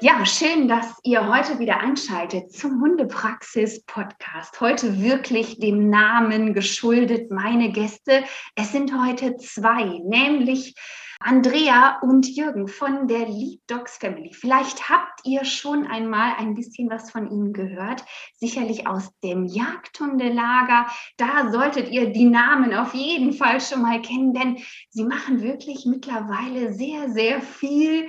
Ja, 0.00 0.24
schön, 0.24 0.68
dass 0.68 0.94
ihr 1.02 1.26
heute 1.26 1.58
wieder 1.58 1.80
einschaltet 1.80 2.52
zum 2.52 2.80
Hundepraxis-Podcast. 2.80 4.60
Heute 4.60 5.02
wirklich 5.02 5.58
dem 5.58 5.90
Namen 5.90 6.54
geschuldet, 6.54 7.32
meine 7.32 7.72
Gäste. 7.72 8.22
Es 8.54 8.70
sind 8.70 8.92
heute 8.96 9.36
zwei, 9.38 9.98
nämlich 10.04 10.76
Andrea 11.18 11.98
und 12.00 12.28
Jürgen 12.28 12.68
von 12.68 13.08
der 13.08 13.26
Lead 13.26 13.60
Dogs 13.66 13.96
Family. 13.96 14.32
Vielleicht 14.32 14.88
habt 14.88 15.22
ihr 15.24 15.44
schon 15.44 15.84
einmal 15.84 16.34
ein 16.38 16.54
bisschen 16.54 16.88
was 16.90 17.10
von 17.10 17.28
ihnen 17.28 17.52
gehört, 17.52 18.04
sicherlich 18.34 18.86
aus 18.86 19.10
dem 19.24 19.46
Jagdhundelager. 19.46 20.86
Da 21.16 21.50
solltet 21.50 21.90
ihr 21.90 22.12
die 22.12 22.26
Namen 22.26 22.72
auf 22.72 22.94
jeden 22.94 23.32
Fall 23.32 23.60
schon 23.60 23.82
mal 23.82 24.00
kennen, 24.00 24.32
denn 24.32 24.58
sie 24.90 25.02
machen 25.02 25.42
wirklich 25.42 25.86
mittlerweile 25.86 26.72
sehr, 26.72 27.10
sehr 27.10 27.42
viel 27.42 28.06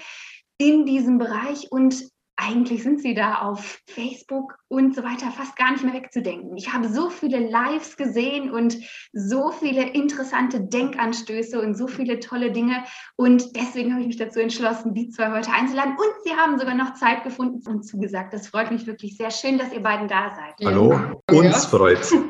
in 0.60 0.86
diesem 0.86 1.18
Bereich 1.18 1.72
und 1.72 2.04
eigentlich 2.42 2.84
sind 2.84 3.02
sie 3.02 3.14
da 3.14 3.40
auf 3.40 3.80
Facebook 3.88 4.58
und 4.70 4.96
so 4.96 5.04
weiter 5.04 5.30
fast 5.32 5.58
gar 5.58 5.72
nicht 5.72 5.84
mehr 5.84 5.94
wegzudenken. 5.94 6.56
Ich 6.56 6.72
habe 6.72 6.88
so 6.88 7.10
viele 7.10 7.40
Lives 7.40 7.98
gesehen 7.98 8.50
und 8.50 8.78
so 9.12 9.52
viele 9.52 9.90
interessante 9.90 10.62
Denkanstöße 10.62 11.62
und 11.62 11.76
so 11.76 11.88
viele 11.88 12.20
tolle 12.20 12.52
Dinge. 12.52 12.84
Und 13.18 13.56
deswegen 13.58 13.92
habe 13.92 14.02
ich 14.02 14.08
mich 14.08 14.18
dazu 14.18 14.40
entschlossen, 14.40 14.94
die 14.94 15.10
zwei 15.10 15.32
heute 15.32 15.52
einzuladen. 15.52 15.94
Und 15.94 16.24
sie 16.24 16.34
haben 16.34 16.58
sogar 16.58 16.76
noch 16.76 16.94
Zeit 16.94 17.24
gefunden 17.24 17.62
und 17.68 17.84
zugesagt. 17.84 18.34
Das 18.34 18.48
freut 18.48 18.72
mich 18.72 18.88
wirklich 18.88 19.18
sehr 19.18 19.32
schön, 19.32 19.58
dass 19.58 19.74
ihr 19.74 19.84
beiden 19.84 20.08
da 20.08 20.34
seid. 20.36 20.66
Hallo, 20.66 20.98
uns 21.32 21.66
freut's. 21.66 22.16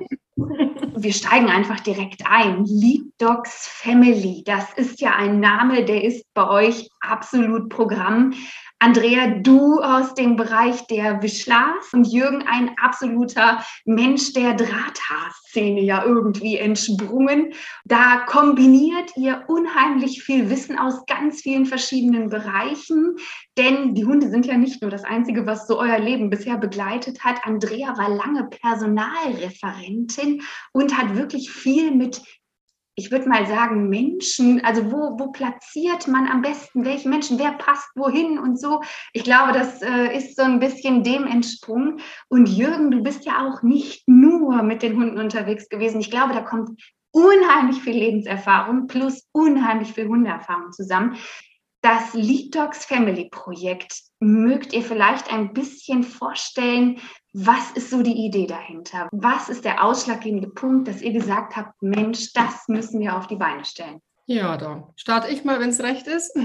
Wir 1.01 1.13
steigen 1.13 1.47
einfach 1.47 1.79
direkt 1.81 2.23
ein. 2.25 2.65
Lead 2.65 2.98
Dogs 3.19 3.67
Family, 3.67 4.43
das 4.45 4.63
ist 4.77 5.01
ja 5.01 5.13
ein 5.13 5.41
Name, 5.41 5.83
der 5.83 6.05
ist 6.05 6.23
bei 6.33 6.49
euch 6.49 6.89
absolut 7.01 7.67
Programm. 7.67 8.33
Andrea, 8.81 9.27
du 9.41 9.81
aus 9.81 10.13
dem 10.13 10.37
Bereich 10.37 10.87
der 10.87 11.21
Wischlars 11.21 11.91
und 11.91 12.07
Jürgen 12.07 12.45
ein 12.47 12.77
absoluter 12.77 13.61
Mensch 13.83 14.31
der 14.31 14.53
Drahthaarszene 14.53 15.81
ja 15.81 16.05
irgendwie 16.05 16.55
entsprungen. 16.55 17.51
Da 17.83 18.21
kombiniert 18.25 19.11
ihr 19.17 19.43
unheimlich 19.49 20.23
viel 20.23 20.49
Wissen 20.49 20.79
aus 20.79 21.05
ganz 21.07 21.41
vielen 21.41 21.65
verschiedenen 21.65 22.29
Bereichen, 22.29 23.17
denn 23.57 23.95
die 23.95 24.05
Hunde 24.05 24.29
sind 24.29 24.45
ja 24.45 24.55
nicht 24.55 24.81
nur 24.81 24.91
das 24.91 25.03
Einzige, 25.03 25.45
was 25.45 25.67
so 25.67 25.77
euer 25.77 25.99
Leben 25.99 26.29
bisher 26.29 26.57
begleitet 26.57 27.25
hat. 27.25 27.45
Andrea 27.45 27.97
war 27.97 28.07
lange 28.07 28.47
Personalreferentin 28.47 30.41
und 30.71 30.97
hat 30.97 31.17
wirklich 31.17 31.51
viel 31.51 31.91
mit 31.91 32.21
ich 32.99 33.11
würde 33.11 33.29
mal 33.29 33.47
sagen, 33.47 33.87
Menschen, 33.87 34.63
also 34.65 34.91
wo, 34.91 35.17
wo 35.17 35.31
platziert 35.31 36.07
man 36.07 36.27
am 36.27 36.41
besten 36.41 36.83
welche 36.83 37.07
Menschen, 37.07 37.39
wer 37.39 37.53
passt 37.53 37.89
wohin 37.95 38.37
und 38.37 38.59
so. 38.59 38.81
Ich 39.13 39.23
glaube, 39.23 39.53
das 39.53 39.81
äh, 39.81 40.15
ist 40.15 40.35
so 40.35 40.43
ein 40.43 40.59
bisschen 40.59 41.03
dem 41.03 41.25
entsprungen. 41.25 42.01
Und 42.27 42.49
Jürgen, 42.49 42.91
du 42.91 43.01
bist 43.01 43.25
ja 43.25 43.47
auch 43.47 43.63
nicht 43.63 44.07
nur 44.07 44.61
mit 44.63 44.81
den 44.81 44.97
Hunden 44.97 45.17
unterwegs 45.17 45.69
gewesen. 45.69 46.01
Ich 46.01 46.11
glaube, 46.11 46.33
da 46.33 46.41
kommt 46.41 46.71
unheimlich 47.11 47.81
viel 47.81 47.95
Lebenserfahrung 47.95 48.87
plus 48.87 49.27
unheimlich 49.31 49.93
viel 49.93 50.07
Hundeerfahrung 50.07 50.73
zusammen. 50.73 51.15
Das 51.81 52.13
Lead 52.13 52.53
Dogs 52.53 52.83
Family 52.83 53.29
Projekt, 53.31 53.93
mögt 54.19 54.73
ihr 54.73 54.81
vielleicht 54.81 55.31
ein 55.31 55.53
bisschen 55.53 56.03
vorstellen, 56.03 56.99
was 57.33 57.71
ist 57.71 57.89
so 57.89 58.01
die 58.01 58.25
Idee 58.25 58.47
dahinter? 58.47 59.07
Was 59.11 59.49
ist 59.49 59.65
der 59.65 59.83
ausschlaggebende 59.83 60.49
Punkt, 60.49 60.87
dass 60.87 61.01
ihr 61.01 61.13
gesagt 61.13 61.55
habt, 61.55 61.81
Mensch, 61.81 62.33
das 62.33 62.67
müssen 62.67 62.99
wir 62.99 63.15
auf 63.15 63.27
die 63.27 63.35
Beine 63.35 63.65
stellen? 63.65 64.01
Ja, 64.25 64.57
da 64.57 64.89
starte 64.95 65.31
ich 65.31 65.43
mal, 65.43 65.59
wenn 65.59 65.69
es 65.69 65.81
recht 65.81 66.07
ist. 66.07 66.35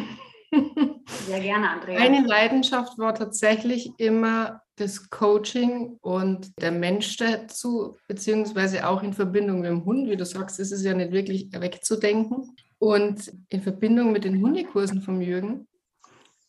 Sehr 1.27 1.41
gerne, 1.41 1.71
Andrea. 1.71 1.99
Meine 1.99 2.27
Leidenschaft 2.27 2.99
war 2.99 3.15
tatsächlich 3.15 3.91
immer 3.99 4.61
das 4.77 5.09
Coaching 5.11 5.99
und 6.00 6.53
der 6.61 6.73
Mensch 6.73 7.17
dazu, 7.17 7.97
beziehungsweise 8.09 8.87
auch 8.89 9.03
in 9.03 9.12
Verbindung 9.12 9.61
mit 9.61 9.71
dem 9.71 9.84
Hund. 9.84 10.09
Wie 10.09 10.17
du 10.17 10.25
sagst, 10.25 10.59
ist 10.61 10.73
es 10.73 10.83
ja 10.83 10.94
nicht 10.94 11.12
wirklich 11.12 11.49
wegzudenken. 11.53 12.56
Und 12.78 13.33
in 13.49 13.62
Verbindung 13.62 14.12
mit 14.12 14.25
den 14.25 14.43
Hundekursen 14.43 15.00
vom 15.00 15.21
Jürgen, 15.21 15.67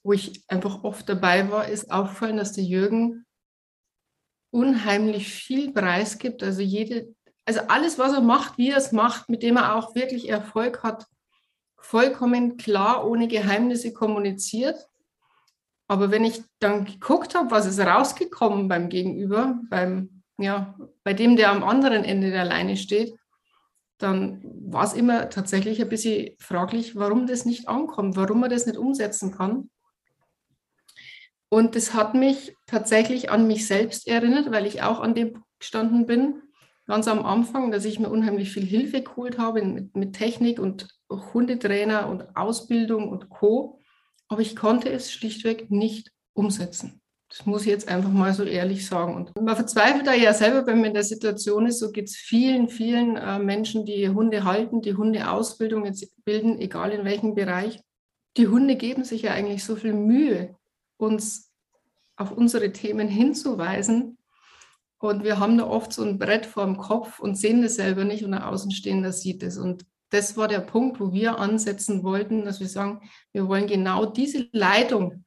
wo 0.03 0.13
ich 0.13 0.43
einfach 0.47 0.83
oft 0.83 1.07
dabei 1.07 1.49
war, 1.49 1.67
ist 1.67 1.91
auffallen, 1.91 2.37
dass 2.37 2.53
der 2.53 2.63
Jürgen 2.63 3.24
unheimlich 4.55 5.27
viel 5.27 5.73
preisgibt. 5.73 6.41
Also 6.41 6.61
jede, 6.61 7.13
also 7.45 7.59
alles, 7.67 7.99
was 7.99 8.13
er 8.13 8.21
macht, 8.21 8.57
wie 8.57 8.71
er 8.71 8.77
es 8.77 8.93
macht, 8.93 9.29
mit 9.29 9.43
dem 9.43 9.57
er 9.57 9.75
auch 9.75 9.95
wirklich 9.95 10.29
Erfolg 10.29 10.81
hat, 10.81 11.05
vollkommen 11.77 12.55
klar, 12.55 13.05
ohne 13.05 13.27
Geheimnisse 13.27 13.93
kommuniziert. 13.93 14.87
Aber 15.87 16.09
wenn 16.09 16.23
ich 16.23 16.41
dann 16.59 16.85
geguckt 16.85 17.35
habe, 17.35 17.51
was 17.51 17.67
ist 17.67 17.79
rausgekommen 17.79 18.69
beim 18.69 18.87
Gegenüber, 18.89 19.59
beim, 19.69 20.23
ja, 20.37 20.75
bei 21.03 21.13
dem, 21.13 21.35
der 21.35 21.51
am 21.51 21.63
anderen 21.63 22.05
Ende 22.05 22.31
der 22.31 22.45
Leine 22.45 22.77
steht, 22.77 23.13
dann 23.97 24.41
war 24.43 24.85
es 24.85 24.93
immer 24.93 25.29
tatsächlich 25.29 25.81
ein 25.81 25.89
bisschen 25.89 26.35
fraglich, 26.39 26.95
warum 26.95 27.27
das 27.27 27.45
nicht 27.45 27.67
ankommt, 27.67 28.15
warum 28.15 28.39
man 28.39 28.49
das 28.49 28.65
nicht 28.65 28.77
umsetzen 28.77 29.31
kann. 29.31 29.69
Und 31.49 31.75
das 31.75 31.93
hat 31.93 32.15
mich 32.15 32.55
tatsächlich 32.65 33.29
an 33.29 33.47
mich 33.47 33.67
selbst 33.67 34.07
erinnert, 34.07 34.51
weil 34.51 34.65
ich 34.65 34.81
auch 34.81 34.99
an 34.99 35.13
dem 35.13 35.33
Punkt 35.33 35.47
gestanden 35.59 36.05
bin, 36.05 36.41
ganz 36.87 37.07
am 37.07 37.25
Anfang, 37.25 37.71
dass 37.71 37.85
ich 37.85 37.99
mir 37.99 38.09
unheimlich 38.09 38.51
viel 38.51 38.65
Hilfe 38.65 39.01
geholt 39.01 39.37
habe 39.37 39.63
mit, 39.63 39.95
mit 39.95 40.13
Technik 40.13 40.59
und 40.59 40.87
Hundetrainer 41.09 42.09
und 42.09 42.35
Ausbildung 42.35 43.09
und 43.09 43.29
Co. 43.29 43.81
Aber 44.27 44.41
ich 44.41 44.55
konnte 44.55 44.89
es 44.89 45.11
schlichtweg 45.11 45.71
nicht 45.71 46.11
umsetzen. 46.33 47.01
Das 47.29 47.45
muss 47.45 47.61
ich 47.63 47.67
jetzt 47.67 47.87
einfach 47.87 48.11
mal 48.11 48.33
so 48.33 48.43
ehrlich 48.43 48.85
sagen. 48.85 49.15
Und 49.15 49.35
man 49.41 49.55
verzweifelt 49.55 50.05
da 50.05 50.13
ja 50.13 50.33
selber, 50.33 50.65
wenn 50.67 50.77
man 50.77 50.89
in 50.89 50.93
der 50.93 51.03
Situation 51.03 51.65
ist. 51.65 51.79
So 51.79 51.91
geht 51.91 52.05
es 52.05 52.15
vielen, 52.15 52.69
vielen 52.69 53.17
äh, 53.17 53.39
Menschen, 53.39 53.85
die 53.85 54.09
Hunde 54.09 54.43
halten, 54.43 54.81
die 54.81 54.95
Hundeausbildung 54.95 55.85
jetzt 55.85 56.07
bilden, 56.23 56.59
egal 56.59 56.91
in 56.91 57.03
welchem 57.03 57.33
Bereich. 57.33 57.79
Die 58.37 58.47
Hunde 58.47 58.75
geben 58.75 59.03
sich 59.03 59.23
ja 59.23 59.31
eigentlich 59.31 59.63
so 59.63 59.75
viel 59.75 59.93
Mühe, 59.93 60.55
uns 60.97 61.51
auf 62.15 62.31
unsere 62.31 62.71
Themen 62.71 63.07
hinzuweisen. 63.07 64.17
Und 64.99 65.23
wir 65.23 65.39
haben 65.39 65.57
da 65.57 65.65
oft 65.67 65.93
so 65.93 66.03
ein 66.03 66.17
Brett 66.17 66.45
vor 66.45 66.65
dem 66.65 66.77
Kopf 66.77 67.19
und 67.19 67.35
sehen 67.35 67.61
das 67.61 67.75
selber 67.75 68.05
nicht 68.05 68.23
und 68.23 68.31
der 68.31 68.49
Außenstehender 68.49 69.11
sieht 69.11 69.43
es. 69.43 69.57
Und 69.57 69.85
das 70.09 70.37
war 70.37 70.47
der 70.47 70.59
Punkt, 70.59 70.99
wo 70.99 71.11
wir 71.11 71.39
ansetzen 71.39 72.03
wollten, 72.03 72.45
dass 72.45 72.59
wir 72.59 72.67
sagen, 72.67 73.01
wir 73.33 73.47
wollen 73.47 73.67
genau 73.67 74.05
diese 74.05 74.47
Leitung 74.51 75.25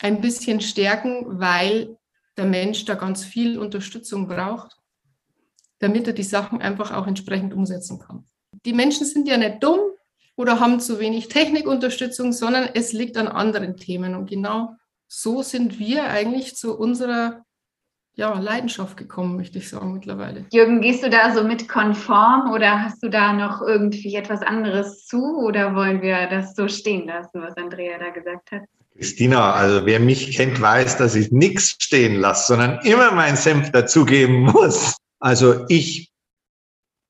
ein 0.00 0.20
bisschen 0.20 0.60
stärken, 0.60 1.40
weil 1.40 1.96
der 2.36 2.44
Mensch 2.44 2.84
da 2.84 2.94
ganz 2.94 3.24
viel 3.24 3.58
Unterstützung 3.58 4.28
braucht, 4.28 4.76
damit 5.78 6.06
er 6.06 6.12
die 6.12 6.22
Sachen 6.22 6.60
einfach 6.60 6.92
auch 6.92 7.06
entsprechend 7.06 7.54
umsetzen 7.54 7.98
kann. 7.98 8.26
Die 8.64 8.72
Menschen 8.72 9.06
sind 9.06 9.28
ja 9.28 9.36
nicht 9.36 9.62
dumm, 9.62 9.80
oder 10.36 10.60
haben 10.60 10.80
zu 10.80 10.98
wenig 10.98 11.28
Technikunterstützung, 11.28 12.32
sondern 12.32 12.68
es 12.74 12.92
liegt 12.92 13.16
an 13.16 13.28
anderen 13.28 13.76
Themen. 13.76 14.14
Und 14.14 14.30
genau 14.30 14.76
so 15.08 15.42
sind 15.42 15.78
wir 15.78 16.04
eigentlich 16.04 16.56
zu 16.56 16.76
unserer 16.78 17.44
ja, 18.14 18.38
Leidenschaft 18.38 18.96
gekommen, 18.96 19.36
möchte 19.36 19.58
ich 19.58 19.68
sagen, 19.68 19.94
mittlerweile. 19.94 20.44
Jürgen, 20.52 20.80
gehst 20.80 21.02
du 21.02 21.08
da 21.08 21.34
so 21.34 21.44
mit 21.44 21.68
konform 21.68 22.52
oder 22.52 22.82
hast 22.82 23.02
du 23.02 23.08
da 23.08 23.32
noch 23.32 23.62
irgendwie 23.62 24.14
etwas 24.14 24.42
anderes 24.42 25.06
zu 25.06 25.38
oder 25.38 25.74
wollen 25.74 26.02
wir 26.02 26.26
das 26.28 26.54
so 26.54 26.68
stehen 26.68 27.06
lassen, 27.06 27.40
was 27.40 27.56
Andrea 27.56 27.98
da 27.98 28.10
gesagt 28.10 28.52
hat? 28.52 28.62
Christina, 28.94 29.54
also 29.54 29.86
wer 29.86 30.00
mich 30.00 30.36
kennt, 30.36 30.60
weiß, 30.60 30.98
dass 30.98 31.14
ich 31.14 31.32
nichts 31.32 31.76
stehen 31.78 32.16
lasse, 32.16 32.48
sondern 32.48 32.78
immer 32.84 33.10
meinen 33.12 33.36
Senf 33.36 33.70
dazugeben 33.72 34.42
muss. 34.42 34.96
Also 35.18 35.64
ich 35.68 36.12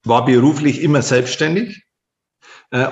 war 0.05 0.25
beruflich 0.25 0.83
immer 0.83 1.03
selbstständig, 1.03 1.83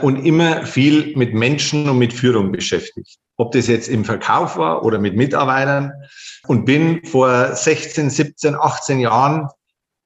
und 0.02 0.26
immer 0.26 0.66
viel 0.66 1.16
mit 1.16 1.32
Menschen 1.32 1.88
und 1.88 1.98
mit 1.98 2.12
Führung 2.12 2.52
beschäftigt. 2.52 3.16
Ob 3.38 3.52
das 3.52 3.66
jetzt 3.66 3.88
im 3.88 4.04
Verkauf 4.04 4.58
war 4.58 4.84
oder 4.84 4.98
mit 4.98 5.16
Mitarbeitern 5.16 5.92
und 6.46 6.66
bin 6.66 7.02
vor 7.06 7.54
16, 7.54 8.10
17, 8.10 8.54
18 8.54 9.00
Jahren 9.00 9.48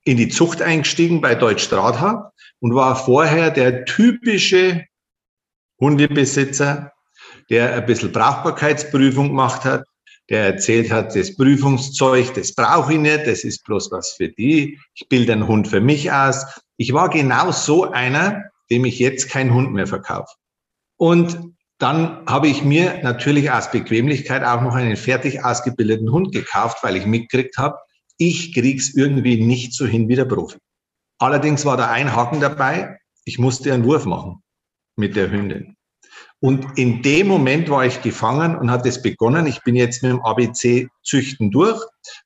in 0.05 0.17
die 0.17 0.29
Zucht 0.29 0.63
eingestiegen 0.63 1.21
bei 1.21 1.35
Deutsch 1.35 1.69
Drahthaar 1.69 2.33
und 2.61 2.75
war 2.75 2.95
vorher 2.95 3.51
der 3.51 3.85
typische 3.85 4.85
Hundebesitzer, 5.81 6.93
der 7.51 7.75
ein 7.75 7.87
bisschen 7.87 8.13
Brauchbarkeitsprüfung 8.13 9.29
gemacht 9.29 9.65
hat, 9.65 9.85
der 10.31 10.47
erzählt 10.47 10.91
hat, 10.91 11.15
das 11.15 11.37
Prüfungszeug, 11.37 12.33
das 12.35 12.55
brauche 12.55 12.95
ich 12.95 12.99
nicht, 12.99 13.27
das 13.27 13.45
ist 13.45 13.65
bloß 13.65 13.91
was 13.91 14.13
für 14.13 14.29
die. 14.29 14.79
Ich 14.95 15.09
bilde 15.09 15.33
einen 15.33 15.49
Hund 15.49 15.69
für 15.69 15.81
mich 15.81 16.13
aus. 16.13 16.45
Ich 16.77 16.93
war 16.93 17.11
genau 17.11 17.51
so 17.51 17.91
einer, 17.91 18.45
dem 18.71 18.85
ich 18.85 18.99
jetzt 18.99 19.29
keinen 19.29 19.55
Hund 19.55 19.73
mehr 19.73 19.87
verkaufe. 19.87 20.33
Und 20.97 21.55
dann 21.79 22.25
habe 22.27 22.49
ich 22.49 22.63
mir 22.65 23.01
natürlich 23.03 23.51
aus 23.51 23.71
Bequemlichkeit 23.71 24.45
auch 24.45 24.63
noch 24.63 24.75
einen 24.75 24.97
fertig 24.97 25.45
ausgebildeten 25.45 26.11
Hund 26.11 26.33
gekauft, 26.33 26.79
weil 26.83 26.97
ich 26.97 27.07
mitgekriegt 27.07 27.59
habe, 27.59 27.77
ich 28.17 28.55
krieg's 28.55 28.95
irgendwie 28.95 29.43
nicht 29.43 29.75
so 29.75 29.87
hin 29.87 30.09
wie 30.09 30.15
der 30.15 30.25
Profi. 30.25 30.57
Allerdings 31.19 31.65
war 31.65 31.77
da 31.77 31.91
ein 31.91 32.15
Haken 32.15 32.41
dabei, 32.41 32.99
ich 33.25 33.39
musste 33.39 33.73
einen 33.73 33.85
Wurf 33.85 34.05
machen 34.05 34.43
mit 34.97 35.17
der 35.17 35.31
Hündin. 35.31 35.77
Und 36.41 36.79
in 36.79 37.03
dem 37.03 37.27
Moment 37.27 37.71
war 37.71 37.87
ich 37.87 38.03
gefangen 38.03 38.57
und 38.57 38.71
hat 38.71 38.85
es 38.87 39.01
begonnen. 39.01 39.47
Ich 39.47 39.63
bin 39.63 39.77
jetzt 39.77 40.03
mit 40.03 40.13
dem 40.13 40.21
ABC-Züchten 40.23 41.51
durch 41.51 41.81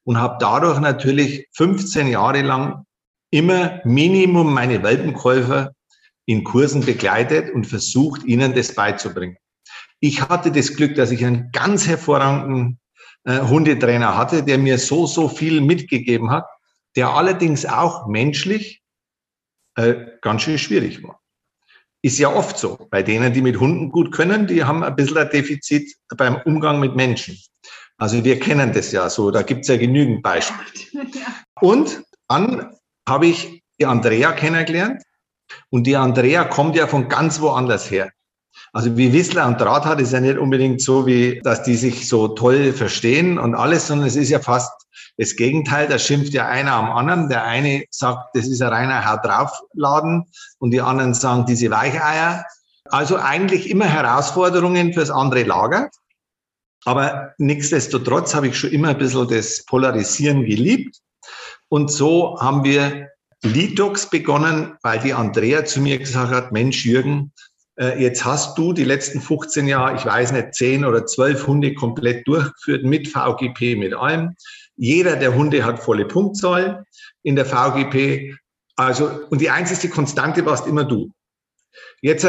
und 0.05 0.19
habe 0.19 0.37
dadurch 0.41 0.81
natürlich 0.81 1.46
15 1.52 2.08
Jahre 2.08 2.43
lang 2.43 2.84
immer 3.31 3.81
Minimum 3.84 4.52
meine 4.52 4.82
Welpenkäufer 4.82 5.73
in 6.29 6.45
Kursen 6.45 6.85
begleitet 6.85 7.55
und 7.55 7.67
versucht, 7.67 8.23
ihnen 8.25 8.55
das 8.55 8.75
beizubringen. 8.75 9.39
Ich 9.99 10.21
hatte 10.29 10.53
das 10.53 10.77
Glück, 10.77 10.95
dass 10.95 11.11
ich 11.11 11.25
einen 11.25 11.51
ganz 11.53 11.89
hervorragenden 11.89 12.79
äh, 13.25 13.41
Hundetrainer 13.41 14.15
hatte, 14.15 14.43
der 14.43 14.59
mir 14.59 14.77
so, 14.77 15.07
so 15.07 15.31
viel 15.31 15.63
mitgegeben 15.63 16.31
hat, 16.31 16.45
der 16.97 17.09
allerdings 17.09 17.65
auch 17.65 18.07
menschlich 18.09 18.83
äh, 19.77 19.95
ganz 20.21 20.43
schön 20.43 20.59
schwierig 20.59 21.03
war. 21.03 21.19
Ist 22.03 22.19
ja 22.19 22.31
oft 22.31 22.59
so. 22.59 22.77
Bei 22.91 23.03
denen, 23.03 23.33
die 23.33 23.41
mit 23.41 23.59
Hunden 23.59 23.91
gut 23.91 24.13
können, 24.13 24.47
die 24.47 24.65
haben 24.65 24.85
ein 24.85 24.95
bisschen 24.97 25.17
ein 25.17 25.31
Defizit 25.31 25.97
beim 26.15 26.37
Umgang 26.45 26.79
mit 26.79 26.95
Menschen. 26.95 27.39
Also 27.97 28.23
wir 28.23 28.39
kennen 28.39 28.75
das 28.75 28.93
ja 28.93 29.09
so, 29.09 29.31
da 29.31 29.41
gibt 29.41 29.63
es 29.63 29.69
ja 29.69 29.79
genügend 29.79 30.23
Beispiele. 30.23 31.07
Und 31.61 32.03
dann 32.29 32.77
habe 33.09 33.29
ich 33.29 33.63
die 33.81 33.87
Andrea 33.87 34.33
kennengelernt 34.33 35.03
und 35.71 35.87
die 35.87 35.97
Andrea 35.97 36.45
kommt 36.45 36.77
ja 36.77 36.87
von 36.87 37.09
ganz 37.09 37.41
woanders 37.41 37.91
her. 37.91 38.11
Also 38.73 38.97
wie 38.97 39.12
Whistler 39.12 39.47
und 39.47 39.61
Drahthardt 39.61 40.00
ist 40.00 40.12
ja 40.12 40.21
nicht 40.21 40.39
unbedingt 40.39 40.83
so, 40.83 41.06
wie 41.06 41.41
dass 41.43 41.62
die 41.62 41.77
sich 41.77 42.09
so 42.09 42.29
toll 42.29 42.73
verstehen 42.73 43.39
und 43.39 43.55
alles, 43.55 43.87
sondern 43.87 44.06
es 44.06 44.17
ist 44.17 44.31
ja 44.31 44.41
fast 44.41 44.73
das 45.17 45.37
Gegenteil. 45.37 45.89
Da 45.89 45.99
schimpft 45.99 46.33
ja 46.33 46.47
einer 46.47 46.73
am 46.73 46.91
anderen. 46.91 47.29
Der 47.29 47.45
eine 47.45 47.85
sagt, 47.91 48.35
das 48.35 48.47
ist 48.47 48.62
ein 48.62 48.69
reiner 48.69 49.11
Haut 49.11 49.25
draufladen 49.25 50.25
und 50.59 50.71
die 50.71 50.81
anderen 50.81 51.15
sagen, 51.15 51.47
diese 51.47 51.71
Weicheier. 51.71 52.44
Also 52.91 53.17
eigentlich 53.17 53.71
immer 53.71 53.87
Herausforderungen 53.87 54.93
fürs 54.93 55.11
andere 55.11 55.44
Lager. 55.44 55.91
Aber 56.85 57.33
nichtsdestotrotz 57.39 58.35
habe 58.35 58.49
ich 58.49 58.59
schon 58.59 58.71
immer 58.71 58.89
ein 58.89 58.99
bisschen 58.99 59.29
das 59.29 59.65
Polarisieren 59.65 60.44
geliebt. 60.44 60.97
Und 61.69 61.91
so 61.91 62.39
haben 62.41 62.65
wir 62.65 63.09
Lidox 63.43 64.11
begonnen, 64.11 64.76
weil 64.82 64.99
die 64.99 65.14
Andrea 65.14 65.64
zu 65.64 65.81
mir 65.81 65.99
gesagt 65.99 66.32
hat, 66.32 66.52
Mensch, 66.52 66.85
Jürgen, 66.85 67.32
äh, 67.79 68.02
jetzt 68.02 68.25
hast 68.25 68.58
du 68.58 68.73
die 68.73 68.85
letzten 68.85 69.20
15 69.20 69.69
Jahre, 69.69 69.96
ich 69.96 70.05
weiß 70.05 70.32
nicht, 70.32 70.55
10 70.55 70.85
oder 70.85 71.06
12 71.06 71.46
Hunde 71.46 71.75
komplett 71.75 72.26
durchgeführt 72.26 72.85
mit 72.85 73.08
VGP, 73.08 73.76
mit 73.76 73.94
allem. 73.94 74.35
Jeder 74.76 75.17
der 75.17 75.35
Hunde 75.35 75.64
hat 75.64 75.82
volle 75.82 76.05
Punktzahl 76.05 76.85
in 77.23 77.37
der 77.37 77.46
VGP. 77.46 78.35
Also, 78.76 79.11
und 79.31 79.41
die 79.41 79.50
einzige 79.50 79.93
Konstante 79.93 80.44
warst 80.44 80.67
immer 80.67 80.84
du. 80.84 81.12
Jetzt 82.00 82.26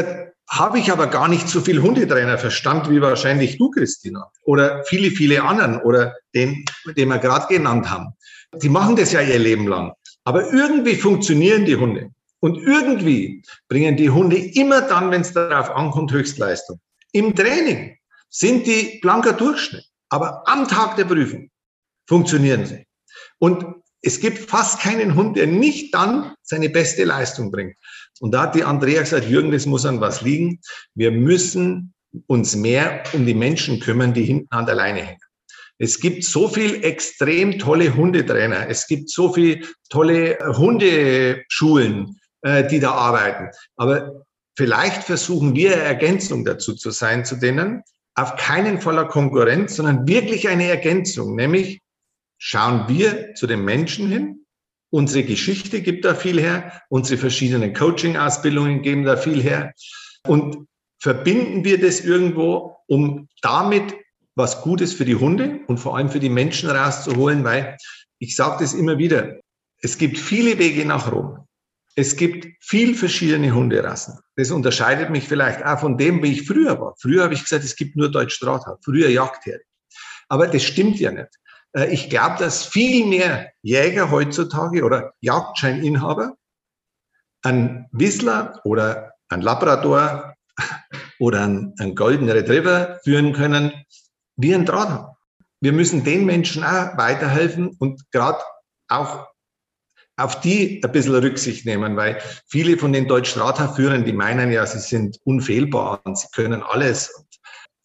habe 0.49 0.79
ich 0.79 0.91
aber 0.91 1.07
gar 1.07 1.27
nicht 1.27 1.47
so 1.47 1.61
viel 1.61 1.81
Hundetrainer 1.81 2.37
verstanden 2.37 2.91
wie 2.91 3.01
wahrscheinlich 3.01 3.57
du, 3.57 3.69
Christina, 3.69 4.31
oder 4.43 4.83
viele, 4.85 5.11
viele 5.11 5.43
anderen 5.43 5.79
oder 5.81 6.15
den, 6.33 6.65
den 6.97 7.09
wir 7.09 7.19
gerade 7.19 7.53
genannt 7.53 7.89
haben. 7.89 8.13
Die 8.55 8.69
machen 8.69 8.95
das 8.95 9.11
ja 9.11 9.21
ihr 9.21 9.37
Leben 9.37 9.67
lang. 9.67 9.93
Aber 10.29 10.53
irgendwie 10.53 10.93
funktionieren 10.93 11.65
die 11.65 11.75
Hunde. 11.75 12.11
Und 12.39 12.59
irgendwie 12.59 13.41
bringen 13.67 13.97
die 13.97 14.11
Hunde 14.11 14.37
immer 14.37 14.81
dann, 14.81 15.09
wenn 15.09 15.21
es 15.21 15.33
darauf 15.33 15.71
ankommt, 15.71 16.11
Höchstleistung. 16.11 16.79
Im 17.13 17.35
Training 17.35 17.97
sind 18.29 18.67
die 18.67 18.99
blanker 19.01 19.33
Durchschnitt, 19.33 19.85
aber 20.09 20.47
am 20.47 20.67
Tag 20.67 20.97
der 20.97 21.05
Prüfung 21.05 21.49
funktionieren 22.07 22.63
sie. 22.63 22.85
Und 23.39 23.65
es 24.03 24.19
gibt 24.19 24.37
fast 24.37 24.79
keinen 24.81 25.15
Hund, 25.15 25.35
der 25.35 25.47
nicht 25.47 25.95
dann 25.95 26.35
seine 26.43 26.69
beste 26.69 27.05
Leistung 27.05 27.49
bringt. 27.51 27.75
Und 28.19 28.31
da 28.31 28.43
hat 28.43 28.53
die 28.53 28.63
Andrea 28.63 29.01
gesagt, 29.01 29.27
Jürgen, 29.27 29.49
das 29.49 29.65
muss 29.65 29.87
an 29.87 29.99
was 29.99 30.21
liegen. 30.21 30.59
Wir 30.93 31.09
müssen 31.09 31.95
uns 32.27 32.55
mehr 32.55 33.01
um 33.13 33.25
die 33.25 33.33
Menschen 33.33 33.79
kümmern, 33.79 34.13
die 34.13 34.25
hinten 34.25 34.51
an 34.51 34.67
der 34.67 34.75
Leine 34.75 35.01
hängen. 35.01 35.28
Es 35.79 35.99
gibt 35.99 36.23
so 36.23 36.47
viel 36.47 36.83
extrem 36.83 37.57
tolle 37.57 37.95
Hundetrainer. 37.95 38.67
Es 38.67 38.85
gibt 38.87 39.09
so 39.09 39.33
viel 39.33 39.65
tolle 39.89 40.37
Hundeschulen 40.57 42.19
äh, 42.41 42.67
die 42.67 42.79
da 42.79 42.91
arbeiten. 42.91 43.49
Aber 43.75 44.23
vielleicht 44.55 45.03
versuchen 45.03 45.55
wir 45.55 45.73
Ergänzung 45.75 46.45
dazu 46.45 46.73
zu 46.73 46.91
sein 46.91 47.25
zu 47.25 47.35
denen. 47.35 47.83
Auf 48.15 48.35
keinen 48.37 48.79
Fall 48.79 49.07
Konkurrenz, 49.07 49.75
sondern 49.75 50.07
wirklich 50.07 50.47
eine 50.47 50.67
Ergänzung. 50.67 51.35
Nämlich 51.35 51.81
schauen 52.37 52.85
wir 52.87 53.35
zu 53.35 53.47
den 53.47 53.65
Menschen 53.65 54.09
hin. 54.09 54.45
Unsere 54.89 55.23
Geschichte 55.23 55.81
gibt 55.81 56.05
da 56.05 56.15
viel 56.15 56.39
her. 56.39 56.81
Unsere 56.89 57.19
verschiedenen 57.19 57.73
Coaching-Ausbildungen 57.73 58.81
geben 58.81 59.03
da 59.03 59.17
viel 59.17 59.41
her. 59.41 59.73
Und 60.25 60.65
verbinden 60.99 61.63
wir 61.63 61.79
das 61.79 61.99
irgendwo, 61.99 62.77
um 62.87 63.27
damit 63.41 63.95
was 64.39 64.61
Gutes 64.61 64.93
für 64.93 65.05
die 65.05 65.15
Hunde 65.15 65.59
und 65.67 65.77
vor 65.77 65.97
allem 65.97 66.09
für 66.09 66.19
die 66.19 66.29
Menschen 66.29 66.69
rauszuholen, 66.69 67.43
weil 67.43 67.77
ich 68.19 68.35
sage 68.35 68.63
das 68.63 68.73
immer 68.73 68.97
wieder, 68.97 69.35
es 69.81 69.97
gibt 69.97 70.17
viele 70.17 70.57
Wege 70.57 70.85
nach 70.85 71.11
Rom. 71.11 71.45
Es 71.95 72.15
gibt 72.15 72.47
viel 72.61 72.95
verschiedene 72.95 73.53
Hunderassen. 73.53 74.17
Das 74.37 74.51
unterscheidet 74.51 75.09
mich 75.09 75.27
vielleicht 75.27 75.65
auch 75.65 75.79
von 75.79 75.97
dem, 75.97 76.23
wie 76.23 76.31
ich 76.31 76.47
früher 76.47 76.79
war. 76.79 76.95
Früher 76.99 77.23
habe 77.23 77.33
ich 77.33 77.43
gesagt, 77.43 77.65
es 77.65 77.75
gibt 77.75 77.97
nur 77.97 78.09
Deutsch 78.09 78.39
Drahthaar, 78.39 78.79
früher 78.83 79.09
Jagdherren. 79.09 79.61
Aber 80.29 80.47
das 80.47 80.63
stimmt 80.63 80.99
ja 80.99 81.11
nicht. 81.11 81.29
Äh, 81.73 81.93
ich 81.93 82.09
glaube, 82.09 82.37
dass 82.39 82.65
viel 82.65 83.05
mehr 83.05 83.51
Jäger 83.61 84.11
heutzutage 84.11 84.83
oder 84.83 85.13
Jagdscheininhaber 85.19 86.35
ein 87.41 87.87
Whistler 87.91 88.61
oder 88.63 89.13
ein 89.27 89.41
Labrador 89.41 90.35
oder 91.19 91.43
ein, 91.43 91.73
ein 91.79 91.95
Golden 91.95 92.29
Retriever 92.29 92.99
führen 93.03 93.33
können, 93.33 93.73
wie 94.39 94.55
ein 94.55 94.65
Drahthaar. 94.65 95.17
Wir 95.61 95.73
müssen 95.73 96.03
den 96.03 96.25
Menschen 96.25 96.63
auch 96.63 96.97
weiterhelfen 96.97 97.75
und 97.79 98.09
gerade 98.11 98.39
auch 98.87 99.27
auf 100.15 100.39
die 100.39 100.81
ein 100.83 100.91
bisschen 100.91 101.15
Rücksicht 101.15 101.65
nehmen, 101.65 101.95
weil 101.95 102.21
viele 102.47 102.77
von 102.77 102.93
den 102.93 103.07
Deutsch-Strata-Führern, 103.07 104.05
die 104.05 104.13
meinen 104.13 104.51
ja, 104.51 104.65
sie 104.65 104.79
sind 104.79 105.17
unfehlbar 105.23 106.01
und 106.03 106.17
sie 106.17 106.27
können 106.33 106.63
alles. 106.63 107.25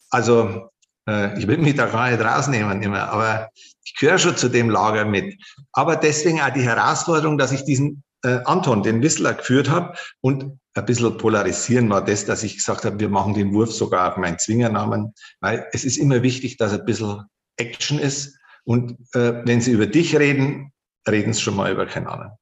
Also 0.09 0.69
äh, 1.07 1.37
ich 1.37 1.47
will 1.47 1.57
mich 1.57 1.75
da 1.75 1.87
gar 1.87 2.09
nicht 2.09 2.21
rausnehmen 2.21 2.81
immer, 2.81 3.09
aber 3.09 3.49
ich 3.83 3.95
gehöre 3.95 4.17
schon 4.17 4.37
zu 4.37 4.49
dem 4.49 4.69
Lager 4.69 5.05
mit. 5.05 5.35
Aber 5.73 5.95
deswegen 5.95 6.41
auch 6.41 6.49
die 6.51 6.63
Herausforderung, 6.63 7.37
dass 7.37 7.51
ich 7.51 7.63
diesen 7.63 8.03
äh, 8.23 8.39
Anton, 8.45 8.83
den 8.83 9.01
Whistler, 9.01 9.33
geführt 9.33 9.69
habe 9.69 9.97
und 10.21 10.59
ein 10.73 10.85
bisschen 10.85 11.17
polarisieren 11.17 11.89
war 11.89 12.03
das, 12.03 12.25
dass 12.25 12.43
ich 12.43 12.55
gesagt 12.55 12.83
habe, 12.83 12.99
wir 12.99 13.09
machen 13.09 13.33
den 13.33 13.53
Wurf 13.53 13.71
sogar 13.71 14.11
auf 14.11 14.17
meinen 14.17 14.39
Zwingernamen, 14.39 15.13
weil 15.39 15.67
es 15.71 15.85
ist 15.85 15.97
immer 15.97 16.21
wichtig, 16.21 16.57
dass 16.57 16.73
ein 16.73 16.85
bisschen 16.85 17.23
Action 17.57 17.97
ist. 17.97 18.37
Und 18.65 18.97
äh, 19.13 19.45
wenn 19.45 19.61
Sie 19.61 19.71
über 19.71 19.87
dich 19.87 20.17
reden, 20.17 20.73
reden 21.07 21.33
Sie 21.33 21.41
schon 21.41 21.55
mal 21.55 21.71
über 21.71 21.85
keinen 21.85 22.07
anderen. 22.07 22.33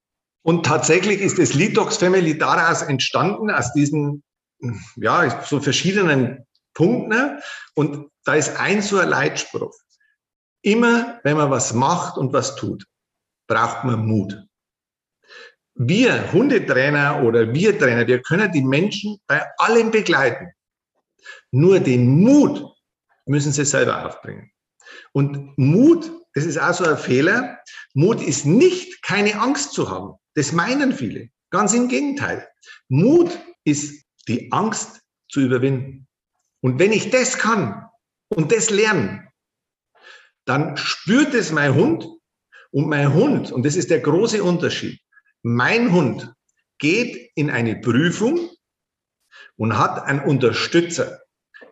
Und 0.42 0.65
tatsächlich 0.65 1.22
ist 1.22 1.38
das 1.38 1.53
Litox 1.53 1.98
Family 1.98 2.38
daraus 2.38 2.82
entstanden, 2.82 3.51
aus 3.51 3.72
diesen, 3.74 4.24
ja, 4.96 5.44
so 5.44 5.62
verschiedenen 5.62 6.46
Punkten. 6.74 7.39
Und 7.75 8.10
da 8.25 8.34
ist 8.34 8.60
ein 8.60 8.82
so 8.82 8.98
ein 8.98 9.10
Leitspruch. 9.10 9.74
Immer, 10.62 11.20
wenn 11.24 11.38
man 11.38 11.51
was 11.51 11.74
macht 11.74 12.18
und 12.18 12.34
was 12.34 12.56
tut, 12.56 12.86
braucht 13.48 13.84
man 13.84 14.06
Mut. 14.06 14.44
Wir 15.75 16.32
Hundetrainer 16.32 17.24
oder 17.24 17.53
wir 17.53 17.77
Trainer, 17.77 18.06
wir 18.08 18.22
können 18.22 18.51
die 18.51 18.63
Menschen 18.63 19.18
bei 19.27 19.44
allem 19.58 19.92
begleiten. 19.92 20.51
Nur 21.51 21.80
den 21.80 22.08
Mut 22.08 22.63
müssen 23.25 23.51
sie 23.51 23.65
selber 23.65 24.06
aufbringen. 24.06 24.51
Und 25.13 25.58
Mut 25.58 26.12
das 26.34 26.46
ist 26.46 26.58
auch 26.60 26.74
so 26.74 26.84
ein 26.84 26.98
Fehler. 26.98 27.60
Mut 27.94 28.22
ist 28.22 28.46
nicht, 28.46 29.03
keine 29.03 29.39
Angst 29.39 29.74
zu 29.74 29.89
haben. 29.89 30.15
Das 30.34 30.51
meinen 30.51 30.94
viele. 30.94 31.30
Ganz 31.51 31.74
im 31.74 31.88
Gegenteil. 31.88 32.48
Mut 32.89 33.39
ist 33.63 34.03
die 34.27 34.51
Angst 34.51 35.01
zu 35.30 35.42
überwinden. 35.42 36.08
Und 36.62 36.80
wenn 36.80 36.92
ich 36.92 37.12
das 37.12 37.38
kann 37.38 37.88
und 38.30 38.51
das 38.51 38.70
lerne, 38.70 39.27
dann 40.46 40.75
spürt 40.75 41.34
es 41.34 41.51
mein 41.51 41.75
Hund 41.75 42.08
und 42.72 42.88
mein 42.88 43.13
Hund, 43.13 43.51
und 43.51 43.65
das 43.65 43.75
ist 43.75 43.92
der 43.92 44.00
große 44.00 44.44
Unterschied, 44.44 45.00
mein 45.43 45.91
Hund 45.91 46.33
geht 46.79 47.31
in 47.35 47.51
eine 47.51 47.75
Prüfung 47.75 48.50
und 49.55 49.77
hat 49.77 50.03
einen 50.03 50.21
Unterstützer, 50.21 51.21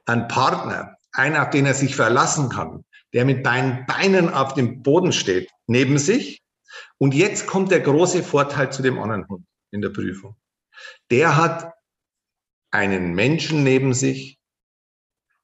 einen 0.06 0.28
Partner, 0.28 0.98
einen, 1.14 1.38
auf 1.38 1.50
den 1.50 1.66
er 1.66 1.74
sich 1.74 1.96
verlassen 1.96 2.50
kann, 2.50 2.86
der 3.14 3.26
mit 3.26 3.44
beiden 3.44 3.86
Beinen 3.86 4.30
auf 4.30 4.54
dem 4.54 4.84
Boden 4.84 5.12
steht, 5.12 5.50
neben 5.68 5.98
sich. 5.98 6.42
Und 6.98 7.14
jetzt 7.14 7.48
kommt 7.48 7.72
der 7.72 7.82
große 7.82 8.24
Vorteil 8.24 8.72
zu 8.72 8.82
dem 8.82 9.00
anderen 9.00 9.28
Hund 9.28 9.46
in 9.72 9.82
der 9.82 9.90
Prüfung. 9.90 10.36
Der 11.10 11.36
hat 11.36 11.74
einen 12.72 13.14
Menschen 13.14 13.64
neben 13.64 13.94
sich, 13.94 14.40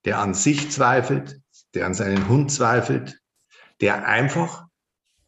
der 0.05 0.19
an 0.19 0.34
sich 0.34 0.69
zweifelt, 0.72 1.41
der 1.74 1.86
an 1.86 1.93
seinen 1.93 2.29
Hund 2.29 2.51
zweifelt, 2.51 3.19
der 3.81 4.07
einfach 4.07 4.67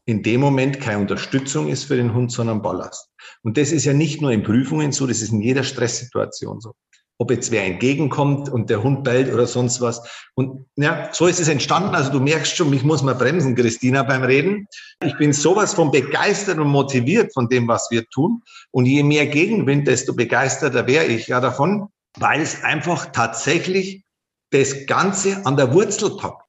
in 0.09 0.23
dem 0.23 0.41
Moment 0.41 0.81
keine 0.81 0.97
Unterstützung 0.97 1.67
ist 1.67 1.83
für 1.83 1.95
den 1.95 2.15
Hund, 2.15 2.31
sondern 2.31 2.63
Ballast. 2.63 3.09
Und 3.43 3.57
das 3.57 3.71
ist 3.71 3.85
ja 3.85 3.93
nicht 3.93 4.21
nur 4.21 4.31
in 4.31 4.41
Prüfungen 4.41 4.91
so, 4.91 5.05
das 5.05 5.21
ist 5.21 5.31
in 5.31 5.41
jeder 5.41 5.63
Stresssituation 5.63 6.59
so. 6.59 6.73
ob 7.19 7.29
jetzt 7.29 7.51
wer 7.51 7.65
entgegenkommt 7.65 8.49
und 8.49 8.71
der 8.71 8.81
Hund 8.81 9.03
bellt 9.03 9.31
oder 9.31 9.45
sonst 9.45 9.81
was. 9.81 10.01
Und 10.33 10.65
ja, 10.77 11.09
so 11.11 11.27
ist 11.27 11.39
es 11.39 11.47
entstanden. 11.47 11.93
Also 11.93 12.11
du 12.11 12.19
merkst 12.21 12.55
schon, 12.55 12.71
mich 12.71 12.83
muss 12.83 13.03
mal 13.03 13.13
bremsen, 13.13 13.55
Christina, 13.55 14.01
beim 14.01 14.23
Reden. 14.23 14.65
Ich 15.05 15.15
bin 15.17 15.31
sowas 15.31 15.75
von 15.75 15.91
begeistert 15.91 16.57
und 16.57 16.69
motiviert 16.69 17.31
von 17.33 17.47
dem, 17.47 17.67
was 17.67 17.89
wir 17.91 18.07
tun. 18.07 18.41
Und 18.71 18.85
je 18.85 19.03
mehr 19.03 19.27
Gegenwind, 19.27 19.87
desto 19.87 20.15
begeisterter 20.15 20.87
wäre 20.87 21.05
ich 21.05 21.27
ja 21.27 21.39
davon, 21.39 21.89
weil 22.17 22.41
es 22.41 22.63
einfach 22.63 23.11
tatsächlich 23.11 24.03
das 24.51 24.87
Ganze 24.87 25.45
an 25.45 25.55
der 25.55 25.73
Wurzel 25.73 26.17
packt. 26.17 26.48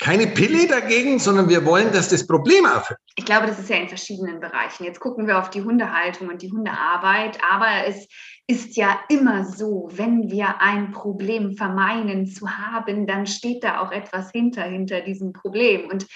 Keine 0.00 0.26
Pille 0.26 0.66
dagegen, 0.66 1.18
sondern 1.18 1.48
wir 1.48 1.64
wollen, 1.64 1.92
dass 1.92 2.08
das 2.08 2.26
Problem 2.26 2.66
aufhört. 2.66 2.98
Ich 3.16 3.24
glaube, 3.24 3.46
das 3.46 3.58
ist 3.58 3.70
ja 3.70 3.76
in 3.76 3.88
verschiedenen 3.88 4.40
Bereichen. 4.40 4.84
Jetzt 4.84 5.00
gucken 5.00 5.26
wir 5.26 5.38
auf 5.38 5.50
die 5.50 5.62
Hundehaltung 5.62 6.28
und 6.28 6.42
die 6.42 6.50
Hundearbeit, 6.50 7.38
aber 7.48 7.86
es 7.86 8.08
ist 8.46 8.76
ja 8.76 9.00
immer 9.08 9.44
so, 9.44 9.88
wenn 9.92 10.30
wir 10.30 10.60
ein 10.60 10.90
Problem 10.90 11.56
vermeinen 11.56 12.26
zu 12.26 12.50
haben, 12.50 13.06
dann 13.06 13.26
steht 13.26 13.64
da 13.64 13.80
auch 13.80 13.92
etwas 13.92 14.30
hinter, 14.32 14.64
hinter 14.64 15.00
diesem 15.00 15.32
Problem. 15.32 15.88
Und 15.88 16.06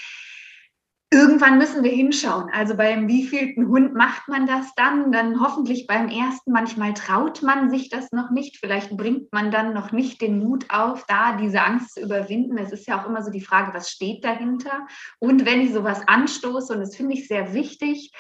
irgendwann 1.11 1.57
müssen 1.57 1.83
wir 1.83 1.91
hinschauen. 1.91 2.51
Also 2.53 2.77
beim 2.77 3.09
wievielten 3.09 3.69
Hund 3.69 3.95
macht 3.95 4.29
man 4.29 4.47
das 4.47 4.75
dann? 4.75 5.11
Dann 5.11 5.41
hoffentlich 5.41 5.87
beim 5.87 6.09
ersten. 6.09 6.53
Manchmal 6.53 6.95
traut 6.95 7.43
man 7.43 7.71
sich 7.71 7.89
das 7.89 8.13
noch 8.13 8.31
nicht. 8.31 8.59
Vielleicht 8.59 8.97
bringt 8.97 9.33
man 9.33 9.51
dann 9.51 9.73
noch 9.73 9.93
nicht 9.93 10.21
den 10.21 10.39
Mut 10.39 10.67
auf, 10.69 11.05
da 11.07 11.37
diese 11.37 11.63
Angst 11.63 11.95
zu 11.95 12.03
überwinden. 12.03 12.59
Es 12.59 12.73
ist 12.73 12.87
ja 12.87 13.01
auch 13.01 13.07
immer 13.07 13.23
so 13.23 13.31
die 13.31 13.41
Frage, 13.41 13.73
was 13.73 13.91
steht 13.91 14.25
dahinter? 14.25 14.87
Und 15.19 15.47
wenn 15.47 15.63
ich 15.63 15.73
sowas 15.73 16.03
anstoße, 16.07 16.75
und 16.75 16.81
das 16.81 16.97
finde 16.97 17.15
ich 17.15 17.27
sehr 17.27 17.55
wichtig, 17.55 18.13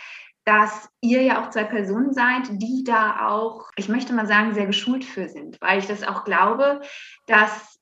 dass 0.44 0.88
ihr 1.02 1.22
ja 1.22 1.42
auch 1.42 1.50
zwei 1.50 1.64
Personen 1.64 2.14
seid, 2.14 2.48
die 2.52 2.82
da 2.82 3.28
auch, 3.28 3.68
ich 3.76 3.90
möchte 3.90 4.14
mal 4.14 4.26
sagen, 4.26 4.54
sehr 4.54 4.64
geschult 4.64 5.04
für 5.04 5.28
sind, 5.28 5.60
weil 5.60 5.78
ich 5.78 5.86
das 5.86 6.02
auch 6.02 6.24
glaube, 6.24 6.80
dass 7.26 7.77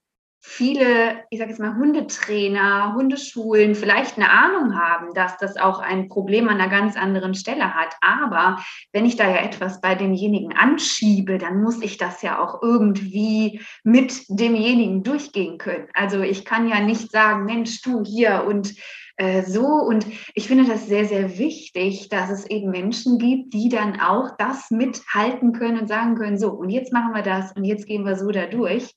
viele, 0.49 1.25
ich 1.31 1.41
sage 1.41 1.51
jetzt 1.51 1.59
mal, 1.59 1.75
Hundetrainer, 1.75 2.95
Hundeschulen 2.95 3.75
vielleicht 3.75 4.17
eine 4.17 4.31
Ahnung 4.31 4.79
haben, 4.79 5.13
dass 5.13 5.37
das 5.39 5.57
auch 5.57 5.81
ein 5.81 6.09
Problem 6.09 6.49
an 6.49 6.61
einer 6.61 6.71
ganz 6.71 6.97
anderen 6.97 7.35
Stelle 7.35 7.75
hat. 7.75 7.97
Aber 8.01 8.63
wenn 8.93 9.05
ich 9.05 9.17
da 9.17 9.29
ja 9.29 9.39
etwas 9.39 9.81
bei 9.81 9.97
demjenigen 9.97 10.57
anschiebe, 10.57 11.39
dann 11.39 11.63
muss 11.63 11.83
ich 11.83 11.99
das 11.99 12.23
ja 12.23 12.39
auch 12.39 12.63
irgendwie 12.63 13.61
mit 13.83 14.23
demjenigen 14.29 15.03
durchgehen 15.03 15.59
können. 15.59 15.89
Also 15.95 16.21
ich 16.21 16.45
kann 16.45 16.69
ja 16.69 16.81
nicht 16.81 17.11
sagen, 17.11 17.45
Mensch, 17.45 17.83
du 17.83 18.05
hier 18.05 18.45
und 18.47 18.73
äh, 19.17 19.43
so. 19.43 19.67
Und 19.67 20.07
ich 20.35 20.47
finde 20.47 20.65
das 20.65 20.87
sehr, 20.87 21.07
sehr 21.07 21.39
wichtig, 21.39 22.09
dass 22.09 22.31
es 22.31 22.47
eben 22.47 22.71
Menschen 22.71 23.19
gibt, 23.19 23.53
die 23.53 23.69
dann 23.69 24.01
auch 24.01 24.37
das 24.39 24.71
mithalten 24.71 25.53
können 25.53 25.81
und 25.81 25.89
sagen 25.89 26.15
können, 26.15 26.39
so, 26.39 26.51
und 26.51 26.71
jetzt 26.71 26.93
machen 26.93 27.15
wir 27.15 27.23
das 27.23 27.51
und 27.53 27.65
jetzt 27.65 27.87
gehen 27.87 28.05
wir 28.05 28.17
so 28.17 28.31
da 28.31 28.47
durch. 28.47 28.95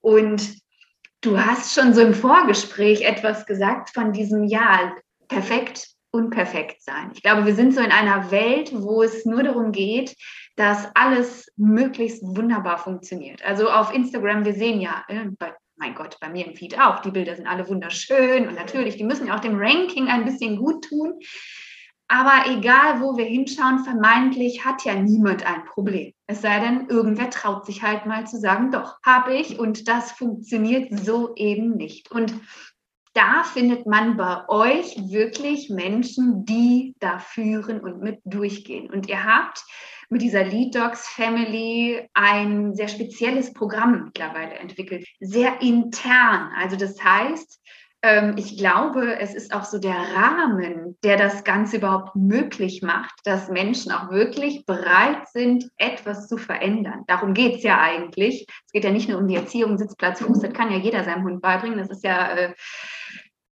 Und 0.00 0.62
Du 1.22 1.38
hast 1.38 1.72
schon 1.72 1.94
so 1.94 2.00
im 2.00 2.14
Vorgespräch 2.14 3.02
etwas 3.02 3.46
gesagt 3.46 3.90
von 3.94 4.12
diesem 4.12 4.42
Ja, 4.42 4.92
perfekt, 5.28 5.86
unperfekt 6.10 6.82
sein. 6.82 7.12
Ich 7.14 7.22
glaube, 7.22 7.46
wir 7.46 7.54
sind 7.54 7.74
so 7.74 7.80
in 7.80 7.92
einer 7.92 8.32
Welt, 8.32 8.72
wo 8.74 9.04
es 9.04 9.24
nur 9.24 9.44
darum 9.44 9.70
geht, 9.70 10.16
dass 10.56 10.88
alles 10.96 11.46
möglichst 11.56 12.24
wunderbar 12.24 12.76
funktioniert. 12.78 13.40
Also 13.44 13.70
auf 13.70 13.94
Instagram, 13.94 14.44
wir 14.44 14.54
sehen 14.54 14.80
ja, 14.80 15.04
äh, 15.06 15.26
mein 15.76 15.94
Gott, 15.94 16.16
bei 16.20 16.28
mir 16.28 16.44
im 16.44 16.56
Feed 16.56 16.76
auch, 16.80 17.02
die 17.02 17.12
Bilder 17.12 17.36
sind 17.36 17.46
alle 17.46 17.68
wunderschön 17.68 18.48
und 18.48 18.56
natürlich, 18.56 18.96
die 18.96 19.04
müssen 19.04 19.28
ja 19.28 19.36
auch 19.36 19.40
dem 19.40 19.56
Ranking 19.56 20.08
ein 20.08 20.24
bisschen 20.24 20.56
gut 20.56 20.88
tun. 20.88 21.20
Aber 22.14 22.44
egal, 22.46 23.00
wo 23.00 23.16
wir 23.16 23.24
hinschauen, 23.24 23.84
vermeintlich 23.84 24.66
hat 24.66 24.84
ja 24.84 24.94
niemand 24.94 25.46
ein 25.46 25.64
Problem. 25.64 26.12
Es 26.26 26.42
sei 26.42 26.60
denn, 26.60 26.88
irgendwer 26.88 27.30
traut 27.30 27.64
sich 27.64 27.82
halt 27.82 28.04
mal 28.04 28.26
zu 28.26 28.38
sagen, 28.38 28.70
doch, 28.70 28.98
habe 29.02 29.34
ich 29.34 29.58
und 29.58 29.88
das 29.88 30.12
funktioniert 30.12 30.92
so 30.92 31.34
eben 31.36 31.74
nicht. 31.74 32.10
Und 32.10 32.34
da 33.14 33.44
findet 33.44 33.86
man 33.86 34.18
bei 34.18 34.46
euch 34.50 34.94
wirklich 35.10 35.70
Menschen, 35.70 36.44
die 36.44 36.94
da 37.00 37.18
führen 37.18 37.80
und 37.80 38.02
mit 38.02 38.20
durchgehen. 38.26 38.90
Und 38.90 39.08
ihr 39.08 39.24
habt 39.24 39.64
mit 40.10 40.20
dieser 40.20 40.44
Lead 40.44 40.74
Dogs 40.74 41.08
Family 41.08 42.10
ein 42.12 42.74
sehr 42.74 42.88
spezielles 42.88 43.54
Programm 43.54 44.04
mittlerweile 44.04 44.56
entwickelt, 44.56 45.06
sehr 45.20 45.62
intern. 45.62 46.50
Also 46.58 46.76
das 46.76 47.02
heißt, 47.02 47.58
ich 48.36 48.58
glaube, 48.58 49.20
es 49.20 49.32
ist 49.32 49.54
auch 49.54 49.62
so 49.64 49.78
der 49.78 49.94
Rahmen, 49.94 50.98
der 51.04 51.16
das 51.16 51.44
Ganze 51.44 51.76
überhaupt 51.76 52.16
möglich 52.16 52.82
macht, 52.82 53.14
dass 53.22 53.48
Menschen 53.48 53.92
auch 53.92 54.10
wirklich 54.10 54.66
bereit 54.66 55.28
sind, 55.28 55.70
etwas 55.76 56.26
zu 56.26 56.36
verändern. 56.36 57.04
Darum 57.06 57.32
geht 57.32 57.58
es 57.58 57.62
ja 57.62 57.80
eigentlich. 57.80 58.48
Es 58.66 58.72
geht 58.72 58.82
ja 58.82 58.90
nicht 58.90 59.08
nur 59.08 59.18
um 59.18 59.28
die 59.28 59.36
Erziehung, 59.36 59.78
Sitzplatz, 59.78 60.20
Fuß, 60.20 60.40
das 60.40 60.52
kann 60.52 60.72
ja 60.72 60.78
jeder 60.78 61.04
seinem 61.04 61.22
Hund 61.22 61.40
beibringen. 61.40 61.78
Das 61.78 61.90
ist 61.90 62.02
ja 62.02 62.32
äh, 62.34 62.54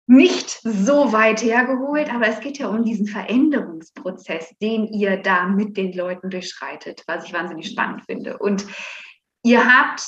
nicht 0.07 0.49
so 0.65 1.13
weit 1.13 1.43
hergeholt, 1.43 2.09
aber 2.13 2.29
es 2.29 2.41
geht 2.41 2.57
ja 2.57 2.69
um 2.69 2.83
diesen 2.83 3.07
Veränderungsprozess, 3.07 4.57
den 4.63 4.87
ihr 4.87 5.19
da 5.19 5.45
mit 5.45 5.77
den 5.77 5.93
Leuten 5.93 6.31
durchschreitet, 6.31 7.05
was 7.07 7.27
ich 7.27 7.35
wahnsinnig 7.35 7.69
spannend 7.69 8.05
finde. 8.07 8.39
Und 8.39 8.67
ihr 9.43 9.63
habt 9.67 10.03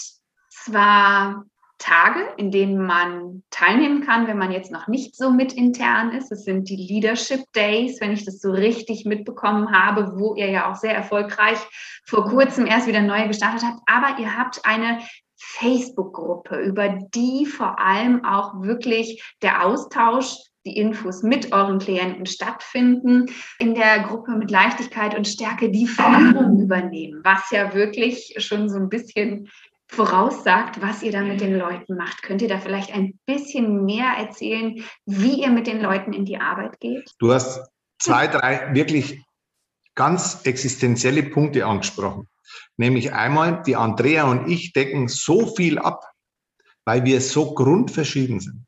zwar 0.48 1.44
Tage, 1.80 2.20
in 2.36 2.50
denen 2.50 2.78
man 2.78 3.42
teilnehmen 3.50 4.02
kann, 4.04 4.26
wenn 4.28 4.38
man 4.38 4.52
jetzt 4.52 4.70
noch 4.70 4.86
nicht 4.86 5.16
so 5.16 5.30
mit 5.30 5.52
intern 5.52 6.12
ist. 6.12 6.30
Es 6.30 6.44
sind 6.44 6.68
die 6.68 6.76
Leadership 6.76 7.40
Days, 7.54 8.00
wenn 8.00 8.12
ich 8.12 8.24
das 8.24 8.40
so 8.40 8.52
richtig 8.52 9.06
mitbekommen 9.06 9.72
habe, 9.72 10.12
wo 10.16 10.36
ihr 10.36 10.50
ja 10.50 10.70
auch 10.70 10.76
sehr 10.76 10.94
erfolgreich 10.94 11.58
vor 12.06 12.26
kurzem 12.26 12.66
erst 12.66 12.86
wieder 12.86 13.00
neu 13.00 13.26
gestartet 13.26 13.62
habt. 13.64 13.80
Aber 13.86 14.20
ihr 14.20 14.36
habt 14.36 14.60
eine 14.64 15.00
Facebook-Gruppe, 15.36 16.60
über 16.60 16.98
die 17.14 17.46
vor 17.46 17.78
allem 17.80 18.24
auch 18.24 18.60
wirklich 18.62 19.22
der 19.42 19.64
Austausch 19.64 20.36
die 20.66 20.76
Infos 20.76 21.22
mit 21.22 21.52
euren 21.52 21.78
Klienten 21.78 22.26
stattfinden, 22.26 23.26
in 23.58 23.74
der 23.74 24.00
Gruppe 24.00 24.32
mit 24.32 24.50
Leichtigkeit 24.50 25.16
und 25.16 25.26
Stärke 25.26 25.70
die 25.70 25.86
Führung 25.86 26.60
übernehmen, 26.60 27.22
was 27.24 27.50
ja 27.50 27.72
wirklich 27.72 28.34
schon 28.36 28.68
so 28.68 28.76
ein 28.76 28.90
bisschen 28.90 29.48
voraussagt, 29.90 30.80
was 30.80 31.02
ihr 31.02 31.12
da 31.12 31.20
mit 31.20 31.40
den 31.40 31.56
Leuten 31.56 31.96
macht. 31.96 32.22
Könnt 32.22 32.42
ihr 32.42 32.48
da 32.48 32.58
vielleicht 32.58 32.94
ein 32.94 33.18
bisschen 33.26 33.84
mehr 33.84 34.14
erzählen, 34.18 34.84
wie 35.04 35.42
ihr 35.42 35.50
mit 35.50 35.66
den 35.66 35.80
Leuten 35.80 36.12
in 36.12 36.24
die 36.24 36.38
Arbeit 36.38 36.78
geht? 36.80 37.10
Du 37.18 37.32
hast 37.32 37.60
zwei, 37.98 38.28
drei 38.28 38.72
wirklich 38.72 39.20
ganz 39.96 40.42
existenzielle 40.44 41.24
Punkte 41.24 41.66
angesprochen. 41.66 42.28
Nämlich 42.76 43.12
einmal, 43.12 43.62
die 43.66 43.76
Andrea 43.76 44.24
und 44.24 44.48
ich 44.48 44.72
decken 44.72 45.08
so 45.08 45.54
viel 45.54 45.78
ab, 45.78 46.04
weil 46.84 47.04
wir 47.04 47.20
so 47.20 47.54
grundverschieden 47.54 48.40
sind. 48.40 48.66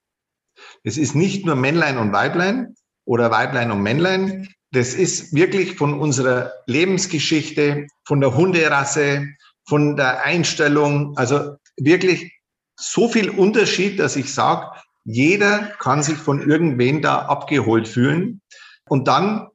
Es 0.82 0.98
ist 0.98 1.14
nicht 1.14 1.46
nur 1.46 1.54
Männlein 1.54 1.98
und 1.98 2.12
Weiblein 2.12 2.74
oder 3.04 3.30
Weiblein 3.30 3.70
und 3.70 3.82
Männlein. 3.82 4.48
Das 4.72 4.94
ist 4.94 5.34
wirklich 5.34 5.76
von 5.76 5.98
unserer 5.98 6.52
Lebensgeschichte, 6.66 7.86
von 8.04 8.20
der 8.20 8.36
Hunderasse, 8.36 9.28
von 9.66 9.96
der 9.96 10.22
Einstellung, 10.22 11.16
also 11.16 11.56
wirklich 11.76 12.32
so 12.76 13.08
viel 13.08 13.30
Unterschied, 13.30 13.98
dass 13.98 14.16
ich 14.16 14.32
sage, 14.32 14.66
jeder 15.04 15.72
kann 15.78 16.02
sich 16.02 16.16
von 16.16 16.48
irgendwen 16.48 17.02
da 17.02 17.26
abgeholt 17.26 17.88
fühlen. 17.88 18.40
Und 18.88 19.08
dann 19.08 19.48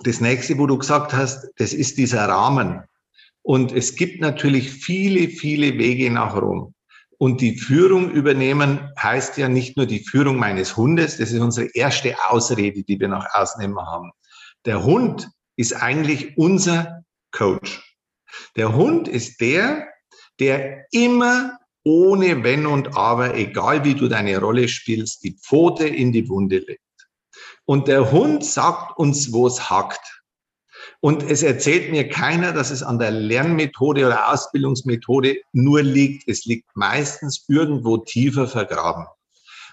das 0.00 0.20
nächste, 0.20 0.58
wo 0.58 0.66
du 0.66 0.78
gesagt 0.78 1.12
hast, 1.12 1.48
das 1.56 1.72
ist 1.72 1.98
dieser 1.98 2.28
Rahmen. 2.28 2.82
Und 3.42 3.72
es 3.72 3.96
gibt 3.96 4.20
natürlich 4.20 4.70
viele, 4.70 5.28
viele 5.28 5.78
Wege 5.78 6.10
nach 6.10 6.36
Rom. 6.36 6.74
Und 7.18 7.40
die 7.40 7.56
Führung 7.56 8.10
übernehmen 8.10 8.90
heißt 9.00 9.38
ja 9.38 9.48
nicht 9.48 9.76
nur 9.76 9.86
die 9.86 10.00
Führung 10.00 10.36
meines 10.36 10.76
Hundes, 10.76 11.18
das 11.18 11.30
ist 11.30 11.40
unsere 11.40 11.68
erste 11.74 12.16
Ausrede, 12.28 12.82
die 12.82 12.98
wir 12.98 13.08
nach 13.08 13.26
außen 13.32 13.76
haben. 13.78 14.10
Der 14.64 14.84
Hund 14.84 15.28
ist 15.56 15.74
eigentlich 15.74 16.36
unser 16.36 17.04
Coach. 17.30 17.93
Der 18.56 18.74
Hund 18.74 19.08
ist 19.08 19.40
der, 19.40 19.88
der 20.40 20.86
immer 20.92 21.58
ohne 21.84 22.42
Wenn 22.42 22.66
und 22.66 22.96
Aber, 22.96 23.34
egal 23.34 23.84
wie 23.84 23.94
du 23.94 24.08
deine 24.08 24.38
Rolle 24.38 24.68
spielst, 24.68 25.22
die 25.22 25.36
Pfote 25.36 25.86
in 25.86 26.12
die 26.12 26.28
Wunde 26.28 26.58
legt. 26.58 26.80
Und 27.66 27.88
der 27.88 28.10
Hund 28.10 28.44
sagt 28.44 28.98
uns, 28.98 29.32
wo 29.32 29.46
es 29.46 29.70
hackt. 29.70 30.22
Und 31.00 31.22
es 31.22 31.42
erzählt 31.42 31.90
mir 31.90 32.08
keiner, 32.08 32.52
dass 32.52 32.70
es 32.70 32.82
an 32.82 32.98
der 32.98 33.10
Lernmethode 33.10 34.06
oder 34.06 34.32
Ausbildungsmethode 34.32 35.40
nur 35.52 35.82
liegt. 35.82 36.28
Es 36.28 36.44
liegt 36.46 36.68
meistens 36.74 37.44
irgendwo 37.48 37.98
tiefer 37.98 38.48
vergraben. 38.48 39.06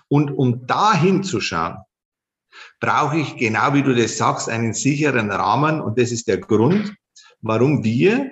Und 0.09 0.31
um 0.31 0.67
da 0.67 0.93
hinzuschauen, 0.93 1.77
brauche 2.81 3.17
ich, 3.17 3.38
genau 3.38 3.73
wie 3.73 3.83
du 3.83 3.95
das 3.95 4.17
sagst, 4.17 4.50
einen 4.50 4.73
sicheren 4.73 5.31
Rahmen. 5.31 5.79
Und 5.79 5.97
das 5.97 6.11
ist 6.11 6.27
der 6.27 6.39
Grund, 6.39 6.93
warum 7.41 7.83
wir 7.83 8.31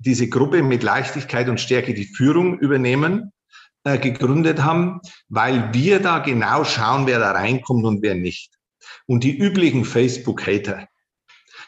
diese 0.00 0.28
Gruppe 0.28 0.62
mit 0.62 0.82
Leichtigkeit 0.82 1.48
und 1.48 1.60
Stärke 1.60 1.94
die 1.94 2.06
Führung 2.06 2.58
übernehmen, 2.58 3.32
äh, 3.84 3.98
gegründet 3.98 4.62
haben, 4.62 5.00
weil 5.28 5.72
wir 5.72 6.00
da 6.00 6.18
genau 6.18 6.64
schauen, 6.64 7.06
wer 7.06 7.18
da 7.18 7.32
reinkommt 7.32 7.84
und 7.84 8.02
wer 8.02 8.14
nicht. 8.14 8.52
Und 9.06 9.24
die 9.24 9.36
üblichen 9.36 9.84
Facebook-Hater. 9.84 10.88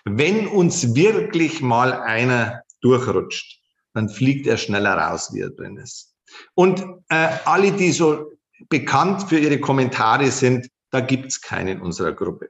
Wenn 0.04 0.48
uns 0.48 0.94
wirklich 0.94 1.60
mal 1.60 1.92
einer 1.92 2.62
durchrutscht, 2.80 3.60
dann 3.94 4.08
fliegt 4.08 4.46
er 4.46 4.56
schneller 4.56 4.94
raus, 4.94 5.30
wie 5.32 5.40
er 5.40 5.50
drin 5.50 5.76
ist. 5.76 6.14
Und 6.54 6.82
äh, 7.08 7.28
alle, 7.44 7.72
die 7.72 7.92
so 7.92 8.32
bekannt 8.68 9.28
für 9.28 9.38
ihre 9.38 9.60
Kommentare 9.60 10.30
sind, 10.30 10.68
da 10.90 11.00
gibt's 11.00 11.40
keine 11.40 11.72
in 11.72 11.80
unserer 11.80 12.12
Gruppe. 12.12 12.48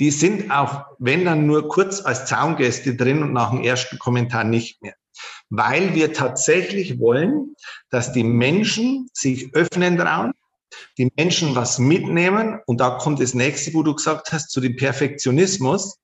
Die 0.00 0.10
sind 0.10 0.50
auch, 0.50 0.84
wenn 0.98 1.24
dann 1.24 1.46
nur 1.46 1.68
kurz 1.68 2.00
als 2.00 2.26
Zaungäste 2.26 2.96
drin 2.96 3.22
und 3.22 3.32
nach 3.32 3.50
dem 3.50 3.62
ersten 3.62 3.98
Kommentar 3.98 4.44
nicht 4.44 4.82
mehr. 4.82 4.94
Weil 5.56 5.94
wir 5.94 6.12
tatsächlich 6.12 6.98
wollen, 6.98 7.54
dass 7.90 8.12
die 8.12 8.24
Menschen 8.24 9.08
sich 9.12 9.54
öffnen 9.54 9.96
trauen, 9.96 10.32
die 10.98 11.12
Menschen 11.16 11.54
was 11.54 11.78
mitnehmen. 11.78 12.60
Und 12.66 12.80
da 12.80 12.98
kommt 12.98 13.20
das 13.20 13.34
nächste, 13.34 13.72
wo 13.74 13.84
du 13.84 13.94
gesagt 13.94 14.32
hast, 14.32 14.50
zu 14.50 14.60
dem 14.60 14.74
Perfektionismus. 14.74 15.96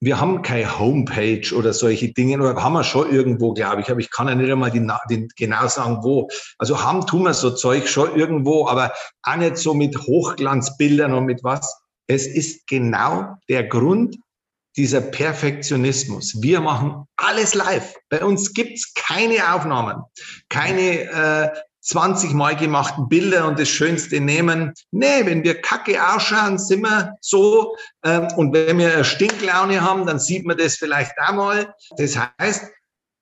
Wir 0.00 0.20
haben 0.20 0.42
keine 0.42 0.78
Homepage 0.78 1.54
oder 1.54 1.72
solche 1.72 2.12
Dinge, 2.12 2.38
oder 2.38 2.62
haben 2.62 2.72
wir 2.72 2.84
schon 2.84 3.10
irgendwo, 3.10 3.54
glaube 3.54 3.80
ich, 3.80 3.90
aber 3.90 4.00
ich 4.00 4.10
kann 4.10 4.28
ja 4.28 4.34
nicht 4.34 4.50
einmal 4.50 4.70
die, 4.70 4.86
die, 5.08 5.28
genau 5.36 5.66
sagen, 5.68 5.98
wo. 6.02 6.28
Also 6.58 6.82
haben 6.82 7.06
tun 7.06 7.22
wir 7.22 7.34
so 7.34 7.52
Zeug 7.52 7.88
schon 7.88 8.14
irgendwo, 8.16 8.66
aber 8.66 8.92
auch 9.22 9.36
nicht 9.36 9.56
so 9.56 9.72
mit 9.72 9.96
Hochglanzbildern 9.96 11.14
und 11.14 11.24
mit 11.24 11.42
was. 11.42 11.82
Es 12.06 12.26
ist 12.26 12.66
genau 12.66 13.36
der 13.48 13.64
Grund 13.64 14.18
dieser 14.76 15.00
Perfektionismus. 15.00 16.40
Wir 16.40 16.60
machen 16.60 17.04
alles 17.16 17.54
live. 17.54 17.94
Bei 18.08 18.24
uns 18.24 18.52
gibt's 18.54 18.94
keine 18.94 19.54
Aufnahmen, 19.54 20.02
keine 20.48 21.10
äh, 21.10 21.48
20 21.82 22.32
Mal 22.34 22.56
gemachten 22.56 23.08
Bilder 23.08 23.46
und 23.46 23.58
das 23.58 23.68
Schönste 23.68 24.20
nehmen. 24.20 24.74
Nee, 24.90 25.24
wenn 25.24 25.42
wir 25.42 25.60
kacke 25.60 25.98
ausschauen, 26.12 26.58
sind 26.58 26.82
wir 26.82 27.16
so. 27.20 27.74
Ähm, 28.04 28.28
und 28.36 28.52
wenn 28.52 28.78
wir 28.78 29.02
Stinklaune 29.02 29.80
haben, 29.80 30.06
dann 30.06 30.20
sieht 30.20 30.44
man 30.44 30.58
das 30.58 30.76
vielleicht 30.76 31.12
auch 31.26 31.32
mal. 31.32 31.74
Das 31.96 32.16
heißt, 32.38 32.70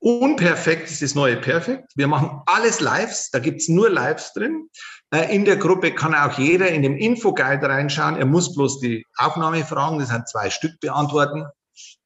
unperfekt 0.01 0.91
ist 0.91 1.03
das 1.03 1.15
neue 1.15 1.37
Perfekt. 1.37 1.93
Wir 1.97 2.09
machen 2.09 2.41
alles 2.47 2.81
Lives, 2.81 3.31
da 3.31 3.39
gibt's 3.39 3.69
nur 3.69 3.91
Lives 3.91 4.33
drin. 4.33 4.69
Äh, 5.15 5.35
in 5.35 5.45
der 5.45 5.57
Gruppe 5.57 5.93
kann 5.93 6.15
auch 6.15 6.39
jeder 6.39 6.69
in 6.69 6.83
dem 6.83 6.97
Infoguide 6.97 7.69
reinschauen. 7.69 8.17
Er 8.17 8.27
muss 8.27 8.55
bloß 8.55 8.81
die 8.81 9.05
Aufnahmefragen, 9.17 9.99
das 9.99 10.09
sind 10.09 10.29
zwei 10.29 10.51
Stück, 10.51 10.79
beantworten 10.81 11.47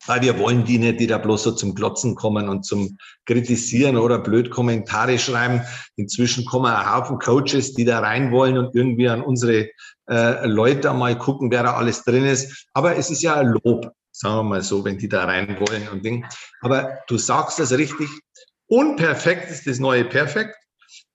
weil 0.06 0.22
wir 0.22 0.38
wollen 0.38 0.64
die 0.64 0.78
nicht, 0.78 1.00
die 1.00 1.06
da 1.06 1.18
bloß 1.18 1.44
so 1.44 1.52
zum 1.52 1.74
Glotzen 1.74 2.14
kommen 2.14 2.48
und 2.48 2.64
zum 2.64 2.96
Kritisieren 3.26 3.96
oder 3.96 4.18
blöd 4.18 4.50
Kommentare 4.50 5.18
schreiben. 5.18 5.62
Inzwischen 5.96 6.44
kommen 6.44 6.66
ein 6.66 6.92
Haufen 6.92 7.18
Coaches, 7.18 7.74
die 7.74 7.84
da 7.84 8.00
rein 8.00 8.32
wollen 8.32 8.58
und 8.58 8.74
irgendwie 8.74 9.08
an 9.08 9.22
unsere 9.22 9.68
äh, 10.08 10.46
Leute 10.46 10.92
mal 10.92 11.16
gucken, 11.16 11.50
wer 11.50 11.62
da 11.62 11.74
alles 11.74 12.04
drin 12.04 12.24
ist. 12.24 12.66
Aber 12.74 12.96
es 12.96 13.10
ist 13.10 13.22
ja 13.22 13.36
ein 13.36 13.54
Lob, 13.62 13.92
sagen 14.22 14.36
wir 14.36 14.42
mal 14.44 14.62
so, 14.62 14.84
wenn 14.84 14.98
die 14.98 15.08
da 15.08 15.24
rein 15.24 15.56
wollen 15.58 15.88
und 15.88 16.04
Ding. 16.04 16.24
Aber 16.60 16.98
du 17.08 17.18
sagst 17.18 17.58
das 17.58 17.72
richtig. 17.72 18.08
Unperfekt 18.68 19.50
ist 19.50 19.66
das 19.66 19.80
neue 19.80 20.04
Perfekt. 20.04 20.54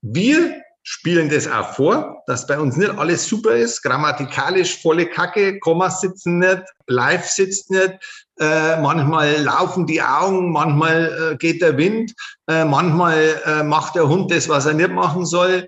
Wir 0.02 0.62
spielen 0.84 1.30
das 1.30 1.48
auch 1.48 1.74
vor, 1.74 2.24
dass 2.28 2.48
bei 2.48 2.60
uns 2.60 2.76
nicht 2.76 2.92
alles 2.92 3.26
super 3.28 3.56
ist, 3.56 3.82
grammatikalisch 3.82 4.82
volle 4.82 5.06
Kacke, 5.06 5.60
Kommas 5.60 6.02
sitzen 6.02 6.40
nicht, 6.40 6.64
live 6.88 7.26
sitzt 7.26 7.72
nicht, 7.72 7.94
äh, 8.40 8.80
manchmal 8.82 9.42
laufen 9.42 9.86
die 9.86 10.02
Augen, 10.02 10.52
manchmal 10.52 11.34
äh, 11.34 11.38
geht 11.38 11.62
der 11.62 11.78
Wind, 11.78 12.14
äh, 12.48 12.64
manchmal 12.66 13.42
äh, 13.46 13.64
macht 13.64 13.96
der 13.96 14.08
Hund 14.08 14.32
das, 14.32 14.48
was 14.48 14.66
er 14.66 14.74
nicht 14.74 14.92
machen 14.92 15.26
soll. 15.26 15.68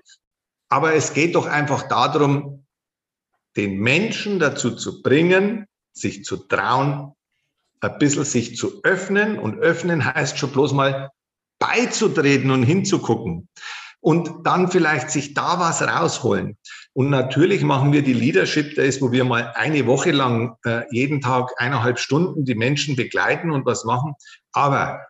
Aber 0.70 0.94
es 0.94 1.12
geht 1.12 1.34
doch 1.34 1.46
einfach 1.46 1.88
darum, 1.88 2.66
den 3.56 3.78
Menschen 3.78 4.38
dazu 4.38 4.70
zu 4.70 5.02
bringen, 5.02 5.66
sich 5.92 6.24
zu 6.24 6.36
trauen, 6.36 7.14
ein 7.80 7.98
bisschen 7.98 8.24
sich 8.24 8.56
zu 8.56 8.80
öffnen. 8.82 9.38
Und 9.38 9.58
öffnen 9.58 10.04
heißt 10.04 10.38
schon 10.38 10.50
bloß 10.50 10.72
mal 10.72 11.10
beizutreten 11.58 12.50
und 12.50 12.62
hinzugucken 12.62 13.48
und 14.00 14.46
dann 14.46 14.70
vielleicht 14.70 15.10
sich 15.10 15.34
da 15.34 15.60
was 15.60 15.82
rausholen. 15.82 16.56
Und 16.94 17.10
natürlich 17.10 17.62
machen 17.62 17.92
wir 17.92 18.02
die 18.02 18.14
Leadership 18.14 18.74
Days, 18.74 19.00
wo 19.00 19.12
wir 19.12 19.24
mal 19.24 19.52
eine 19.54 19.86
Woche 19.86 20.10
lang 20.10 20.56
äh, 20.64 20.82
jeden 20.90 21.20
Tag 21.20 21.52
eineinhalb 21.58 21.98
Stunden 21.98 22.44
die 22.44 22.54
Menschen 22.54 22.96
begleiten 22.96 23.50
und 23.50 23.66
was 23.66 23.84
machen. 23.84 24.14
Aber 24.52 25.06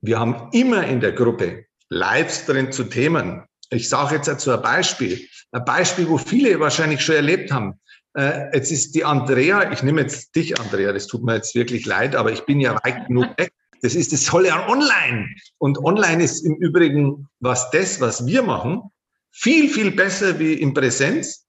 wir 0.00 0.18
haben 0.18 0.48
immer 0.52 0.86
in 0.86 1.00
der 1.00 1.12
Gruppe 1.12 1.66
Lives 1.90 2.46
drin 2.46 2.72
zu 2.72 2.84
Themen. 2.84 3.44
Ich 3.68 3.88
sage 3.88 4.16
jetzt 4.16 4.28
dazu 4.28 4.50
ein 4.50 4.62
Beispiel. 4.62 5.28
Ein 5.52 5.64
Beispiel, 5.64 6.08
wo 6.08 6.16
viele 6.16 6.58
wahrscheinlich 6.58 7.02
schon 7.02 7.16
erlebt 7.16 7.52
haben. 7.52 7.80
Äh, 8.14 8.54
jetzt 8.54 8.72
ist 8.72 8.94
die 8.94 9.04
Andrea, 9.04 9.72
ich 9.72 9.82
nehme 9.82 10.00
jetzt 10.00 10.34
dich, 10.34 10.58
Andrea, 10.60 10.92
das 10.92 11.06
tut 11.06 11.22
mir 11.22 11.36
jetzt 11.36 11.54
wirklich 11.54 11.86
leid, 11.86 12.16
aber 12.16 12.32
ich 12.32 12.44
bin 12.44 12.60
ja 12.60 12.74
weit 12.82 13.06
genug 13.06 13.38
weg. 13.38 13.52
Das 13.82 13.94
ist 13.94 14.12
das 14.12 14.24
Tolle 14.24 14.52
an 14.52 14.68
Online. 14.68 15.28
Und 15.58 15.78
Online 15.78 16.22
ist 16.22 16.44
im 16.44 16.56
Übrigen, 16.56 17.28
was 17.38 17.70
das, 17.70 18.00
was 18.00 18.26
wir 18.26 18.42
machen, 18.42 18.82
viel, 19.30 19.68
viel 19.68 19.92
besser 19.92 20.38
wie 20.38 20.54
in 20.54 20.74
Präsenz, 20.74 21.46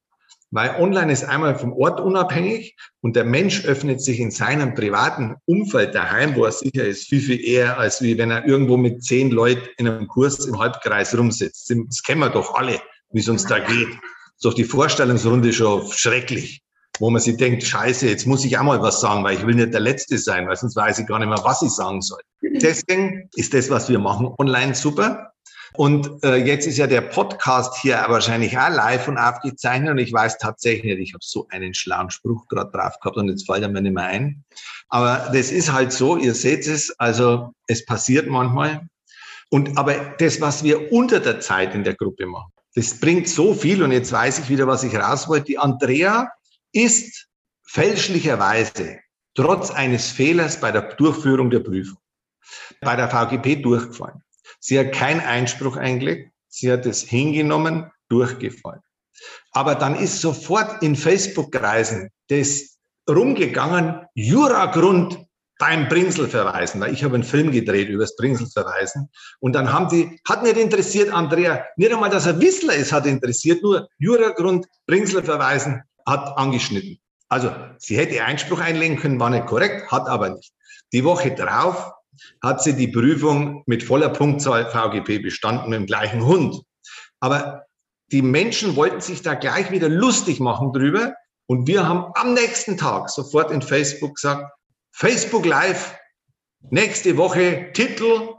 weil 0.52 0.76
Online 0.82 1.12
ist 1.12 1.24
einmal 1.24 1.58
vom 1.58 1.74
Ort 1.74 2.00
unabhängig 2.00 2.76
und 3.00 3.16
der 3.16 3.24
Mensch 3.24 3.66
öffnet 3.66 4.02
sich 4.02 4.20
in 4.20 4.32
seinem 4.32 4.76
privaten 4.76 5.36
Umfeld 5.46 5.96
daheim, 5.96 6.36
wo 6.36 6.44
er 6.46 6.52
sicher 6.52 6.86
ist, 6.86 7.08
viel, 7.08 7.22
viel 7.22 7.44
eher, 7.44 7.80
als 7.80 8.02
wie 8.02 8.18
wenn 8.18 8.32
er 8.32 8.46
irgendwo 8.46 8.76
mit 8.78 9.04
zehn 9.04 9.32
Leuten 9.32 9.68
in 9.78 9.88
einem 9.88 10.08
Kurs 10.08 10.46
im 10.46 10.60
Halbkreis 10.60 11.18
rumsitzt. 11.18 11.74
Das 11.88 12.04
kennen 12.04 12.20
wir 12.20 12.30
doch 12.30 12.54
alle, 12.54 12.82
wie 13.12 13.22
es 13.22 13.30
uns 13.30 13.46
da 13.46 13.60
geht. 13.60 13.98
Ist 14.42 14.46
doch 14.46 14.56
die 14.56 14.64
Vorstellungsrunde 14.64 15.54
schon 15.54 15.88
schrecklich 15.92 16.64
wo 17.00 17.10
man 17.10 17.22
sich 17.22 17.38
denkt, 17.38 17.64
scheiße, 17.64 18.08
jetzt 18.08 18.28
muss 18.28 18.46
ich 18.46 18.58
auch 18.58 18.64
mal 18.64 18.82
was 18.82 19.02
sagen, 19.02 19.24
weil 19.24 19.36
ich 19.36 19.46
will 19.46 19.56
nicht 19.56 19.74
der 19.74 19.80
Letzte 19.80 20.20
sein, 20.20 20.48
weil 20.48 20.56
sonst 20.56 20.76
weiß 20.76 21.00
ich 21.00 21.08
gar 21.08 21.18
nicht 21.18 21.30
mehr, 21.30 21.44
was 21.44 21.64
ich 21.64 21.72
sagen 21.72 22.02
soll. 22.02 22.22
Deswegen 22.42 23.28
ist 23.36 23.56
das, 23.56 23.72
was 23.72 23.90
wir 23.90 23.98
machen, 23.98 24.30
online 24.38 24.76
super. 24.76 25.32
Und 25.74 26.24
äh, 26.24 26.36
jetzt 26.36 26.68
ist 26.68 26.78
ja 26.78 26.86
der 26.86 27.02
Podcast 27.02 27.78
hier 27.82 28.04
wahrscheinlich 28.08 28.56
auch 28.58 28.70
live 28.70 29.08
und 29.08 29.18
aufgezeichnet 29.18 29.90
und 29.90 29.98
ich 29.98 30.14
weiß 30.14 30.38
tatsächlich, 30.38 31.00
ich 31.00 31.14
habe 31.14 31.24
so 31.24 31.48
einen 31.50 31.74
schlauen 31.74 32.12
Spruch 32.12 32.48
gerade 32.50 32.70
drauf 32.72 33.00
gehabt 33.02 33.18
und 33.18 33.30
jetzt 33.30 33.48
fällt 33.48 33.64
er 33.64 33.70
mir 33.70 33.82
nicht 33.82 33.96
mehr 33.96 34.04
ein. 34.04 34.44
Aber 34.90 35.32
das 35.34 35.52
ist 35.52 35.72
halt 35.72 35.94
so, 35.94 36.18
ihr 36.18 36.36
seht 36.36 36.68
es, 36.68 36.94
also 37.00 37.54
es 37.68 37.84
passiert 37.86 38.28
manchmal. 38.28 38.88
Und 39.50 39.78
aber 39.78 39.96
das, 40.20 40.40
was 40.40 40.64
wir 40.64 40.92
unter 40.92 41.20
der 41.20 41.40
Zeit 41.40 41.74
in 41.74 41.84
der 41.84 41.96
Gruppe 41.96 42.28
machen, 42.28 42.52
das 42.76 43.00
bringt 43.00 43.28
so 43.28 43.54
viel 43.54 43.84
und 43.84 43.92
jetzt 43.92 44.12
weiß 44.12 44.40
ich 44.40 44.50
wieder, 44.50 44.68
was 44.68 44.84
ich 44.84 44.96
raus 44.96 45.28
wollte. 45.28 45.46
Die 45.46 45.58
Andrea 45.58 46.32
ist 46.72 47.28
fälschlicherweise 47.64 49.00
trotz 49.36 49.72
eines 49.72 50.10
Fehlers 50.10 50.60
bei 50.60 50.72
der 50.72 50.94
Durchführung 50.96 51.50
der 51.50 51.60
Prüfung 51.60 51.98
bei 52.82 52.96
der 52.96 53.10
VGP 53.10 53.62
durchgefallen. 53.62 54.24
Sie 54.60 54.78
hat 54.80 54.92
keinen 54.92 55.22
Einspruch 55.22 55.78
eingelegt, 55.78 56.32
sie 56.48 56.72
hat 56.72 56.86
es 56.86 57.02
hingenommen, 57.02 57.92
durchgefallen. 58.10 58.82
Aber 59.52 59.76
dann 59.76 59.96
ist 59.96 60.22
sofort 60.22 60.82
in 60.84 60.96
Facebook-Kreisen 60.96 62.10
das 62.28 62.78
rumgegangen, 63.10 64.06
Juragrund 64.14 65.26
beim 65.62 65.88
Bringselverweisen, 65.88 66.82
weil 66.82 66.92
ich 66.92 67.04
habe 67.04 67.14
einen 67.14 67.24
Film 67.24 67.52
gedreht 67.52 67.88
über 67.88 68.04
das 68.04 68.16
Bringselverweisen 68.16 69.10
und 69.40 69.54
dann 69.54 69.72
haben 69.72 69.90
die, 69.90 70.20
hat 70.28 70.42
nicht 70.42 70.58
interessiert, 70.58 71.14
Andrea, 71.14 71.64
nicht 71.78 71.94
einmal, 71.94 72.10
dass 72.10 72.26
er 72.26 72.42
Wissler 72.42 72.74
ist, 72.74 72.92
hat 72.92 73.06
interessiert, 73.06 73.62
nur 73.62 73.88
Juragrund, 74.00 74.66
Bringselverweisen, 74.88 75.84
hat 76.08 76.36
angeschnitten. 76.36 77.00
Also 77.30 77.54
sie 77.78 77.96
hätte 77.96 78.24
Einspruch 78.24 78.60
einlegen 78.60 78.98
können, 78.98 79.20
war 79.20 79.30
nicht 79.30 79.46
korrekt, 79.46 79.92
hat 79.92 80.10
aber 80.10 80.30
nicht. 80.30 80.52
Die 80.94 81.04
Woche 81.04 81.30
drauf 81.30 81.92
hat 82.42 82.64
sie 82.64 82.76
die 82.76 82.88
Prüfung 82.88 83.62
mit 83.68 83.84
voller 83.84 84.10
Punktzahl 84.10 84.66
VGP 84.66 85.22
bestanden 85.22 85.70
mit 85.70 85.80
dem 85.80 85.86
gleichen 85.86 86.26
Hund. 86.26 86.60
Aber 87.20 87.68
die 88.12 88.24
Menschen 88.24 88.76
wollten 88.76 89.00
sich 89.00 89.22
da 89.22 89.36
gleich 89.36 89.70
wieder 89.70 89.90
lustig 89.90 90.40
machen 90.40 90.74
drüber. 90.74 91.14
Und 91.46 91.68
wir 91.68 91.88
haben 91.88 92.12
am 92.16 92.34
nächsten 92.34 92.78
Tag 92.78 93.12
sofort 93.12 93.52
in 93.52 93.62
Facebook 93.62 94.16
gesagt, 94.16 94.52
Facebook 94.92 95.46
Live, 95.46 95.98
nächste 96.70 97.18
Woche 97.18 97.72
Titel, 97.74 98.36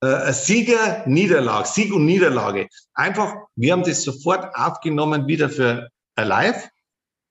äh, 0.00 0.32
Sieger, 0.32 1.04
Niederlage, 1.06 1.68
Sieg 1.68 1.92
und 1.92 2.06
Niederlage. 2.06 2.68
Einfach, 2.94 3.34
wir 3.56 3.72
haben 3.72 3.82
das 3.82 4.02
sofort 4.02 4.54
aufgenommen 4.54 5.26
wieder 5.26 5.48
für 5.48 5.88
Live 6.16 6.68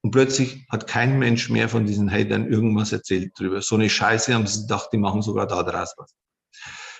und 0.02 0.10
plötzlich 0.10 0.66
hat 0.70 0.86
kein 0.86 1.18
Mensch 1.18 1.48
mehr 1.48 1.68
von 1.68 1.86
diesen 1.86 2.10
Hatern 2.10 2.50
irgendwas 2.50 2.92
erzählt 2.92 3.32
drüber. 3.38 3.62
So 3.62 3.76
eine 3.76 3.90
Scheiße 3.90 4.34
haben 4.34 4.46
sie 4.46 4.62
gedacht, 4.62 4.90
die 4.92 4.98
machen 4.98 5.22
sogar 5.22 5.46
da 5.46 5.62
draus 5.62 5.94
was. 5.96 6.14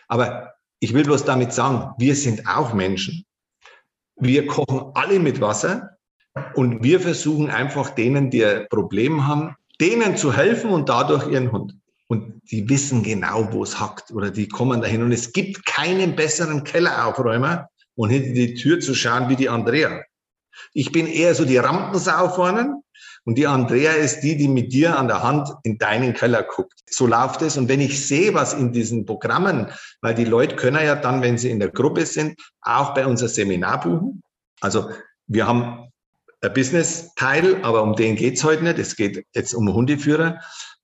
Aber 0.08 0.54
ich 0.80 0.92
will 0.92 1.04
bloß 1.04 1.24
damit 1.24 1.52
sagen, 1.52 1.94
wir 1.98 2.14
sind 2.14 2.46
auch 2.46 2.74
Menschen. 2.74 3.24
Wir 4.16 4.46
kochen 4.46 4.92
alle 4.94 5.18
mit 5.18 5.40
Wasser 5.40 5.96
und 6.54 6.82
wir 6.82 7.00
versuchen 7.00 7.50
einfach 7.50 7.90
denen, 7.90 8.30
die 8.30 8.44
ein 8.44 8.66
Problem 8.68 9.26
haben, 9.26 9.54
denen 9.80 10.16
zu 10.16 10.32
helfen 10.32 10.70
und 10.70 10.88
dadurch 10.88 11.28
ihren 11.28 11.52
Hund. 11.52 11.74
Und 12.08 12.40
die 12.50 12.68
wissen 12.68 13.02
genau, 13.02 13.52
wo 13.52 13.64
es 13.64 13.80
hackt 13.80 14.12
oder 14.12 14.30
die 14.30 14.48
kommen 14.48 14.80
dahin. 14.80 15.02
Und 15.02 15.12
es 15.12 15.32
gibt 15.32 15.66
keinen 15.66 16.14
besseren 16.14 16.62
Kelleraufräumer 16.62 17.68
und 17.96 18.10
hinter 18.10 18.32
die 18.32 18.54
Tür 18.54 18.78
zu 18.80 18.94
schauen 18.94 19.28
wie 19.28 19.36
die 19.36 19.48
Andrea. 19.48 20.02
Ich 20.72 20.92
bin 20.92 21.06
eher 21.06 21.34
so 21.34 21.44
die 21.44 21.56
Rampensau 21.56 22.28
vorne 22.28 22.80
Und 23.24 23.36
die 23.36 23.46
Andrea 23.46 23.92
ist 23.92 24.20
die, 24.20 24.36
die 24.36 24.48
mit 24.48 24.72
dir 24.72 24.98
an 24.98 25.08
der 25.08 25.22
Hand 25.22 25.48
in 25.64 25.78
deinen 25.78 26.14
Keller 26.14 26.44
guckt. 26.44 26.80
So 26.88 27.06
läuft 27.06 27.42
es. 27.42 27.56
Und 27.56 27.68
wenn 27.68 27.80
ich 27.80 28.06
sehe, 28.06 28.34
was 28.34 28.54
in 28.54 28.72
diesen 28.72 29.04
Programmen, 29.04 29.68
weil 30.00 30.14
die 30.14 30.24
Leute 30.24 30.56
können 30.56 30.84
ja 30.84 30.94
dann, 30.94 31.22
wenn 31.22 31.36
sie 31.36 31.50
in 31.50 31.58
der 31.58 31.70
Gruppe 31.70 32.06
sind, 32.06 32.40
auch 32.62 32.94
bei 32.94 33.06
unser 33.06 33.28
Seminar 33.28 33.80
buchen. 33.80 34.22
Also 34.60 34.90
wir 35.26 35.46
haben 35.46 35.85
Business-Teil, 36.40 37.62
aber 37.62 37.82
um 37.82 37.96
den 37.96 38.16
geht's 38.16 38.44
heute 38.44 38.64
nicht. 38.64 38.78
Es 38.78 38.96
geht 38.96 39.24
jetzt 39.34 39.54
um 39.54 39.72
Hundeführer. 39.72 40.40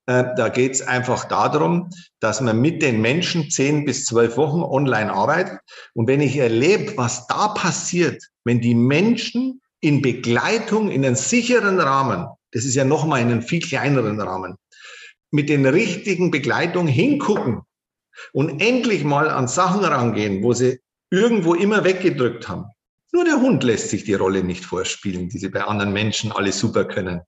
Äh, 0.07 0.25
da 0.37 0.49
geht's 0.49 0.83
einfach 0.83 1.25
darum, 1.25 1.91
dass 2.21 2.41
man 2.41 2.61
mit 2.61 2.83
den 2.83 3.01
Menschen 3.01 3.51
zehn 3.51 3.85
bis 3.85 4.05
zwölf 4.05 4.37
Wochen 4.37 4.63
online 4.63 5.13
arbeitet. 5.13 5.61
Und 5.95 6.09
wenn 6.09 6.21
ich 6.21 6.37
erlebe, 6.37 6.97
was 6.97 7.27
da 7.29 7.49
passiert, 7.49 8.23
wenn 8.45 8.61
die 8.61 8.75
Menschen 8.75 9.61
in 9.81 10.03
Begleitung, 10.03 10.91
in 10.91 11.05
einen 11.05 11.17
sicheren 11.17 11.79
Rahmen, 11.79 12.27
das 12.53 12.65
ist 12.65 12.75
ja 12.75 12.85
nochmal 12.85 13.21
in 13.21 13.31
einen 13.31 13.43
viel 13.43 13.61
kleineren 13.61 14.21
Rahmen, 14.21 14.57
mit 15.31 15.49
den 15.49 15.67
richtigen 15.67 16.31
Begleitungen 16.31 16.93
hingucken 16.93 17.63
und 18.33 18.61
endlich 18.61 19.05
mal 19.05 19.31
an 19.31 19.49
Sachen 19.49 19.85
rangehen, 19.85 20.43
wo 20.43 20.53
sie 20.53 20.81
irgendwo 21.11 21.55
immer 21.55 21.85
weggedrückt 21.85 22.49
haben. 22.49 22.67
Nur 23.13 23.25
der 23.25 23.41
Hund 23.41 23.63
lässt 23.63 23.91
sich 23.91 24.05
die 24.05 24.15
Rolle 24.15 24.43
nicht 24.43 24.65
vorspielen, 24.65 25.29
die 25.29 25.39
sie 25.39 25.49
bei 25.49 25.63
anderen 25.65 25.93
Menschen 25.93 26.33
alle 26.33 26.53
super 26.53 26.85
können 26.85 27.23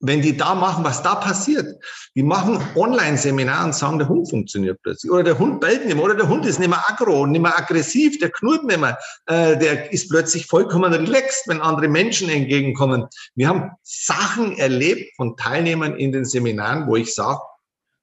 wenn 0.00 0.20
die 0.20 0.36
da 0.36 0.54
machen, 0.54 0.84
was 0.84 1.02
da 1.02 1.14
passiert. 1.14 1.82
Die 2.14 2.22
machen 2.22 2.62
Online-Seminar 2.74 3.64
und 3.64 3.74
sagen, 3.74 3.98
der 3.98 4.08
Hund 4.08 4.28
funktioniert 4.28 4.78
plötzlich. 4.82 5.10
Oder 5.10 5.24
der 5.24 5.38
Hund 5.38 5.60
bellt 5.60 5.86
nicht 5.86 5.94
mehr. 5.94 6.04
Oder 6.04 6.14
der 6.14 6.28
Hund 6.28 6.44
ist 6.44 6.58
nicht 6.58 6.68
mehr 6.68 6.84
aggro, 6.88 7.26
nicht 7.26 7.40
mehr 7.40 7.56
aggressiv, 7.56 8.18
der 8.18 8.30
knurrt 8.30 8.64
nicht 8.64 8.80
mehr. 8.80 8.98
Äh, 9.26 9.56
der 9.58 9.92
ist 9.92 10.10
plötzlich 10.10 10.46
vollkommen 10.46 10.92
relaxed, 10.92 11.44
wenn 11.48 11.60
andere 11.60 11.88
Menschen 11.88 12.28
entgegenkommen. 12.28 13.06
Wir 13.34 13.48
haben 13.48 13.70
Sachen 13.82 14.56
erlebt 14.58 15.16
von 15.16 15.36
Teilnehmern 15.36 15.96
in 15.96 16.12
den 16.12 16.24
Seminaren, 16.24 16.86
wo 16.86 16.96
ich 16.96 17.14
sage, 17.14 17.40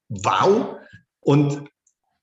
wow. 0.09 0.77
Und 1.19 1.69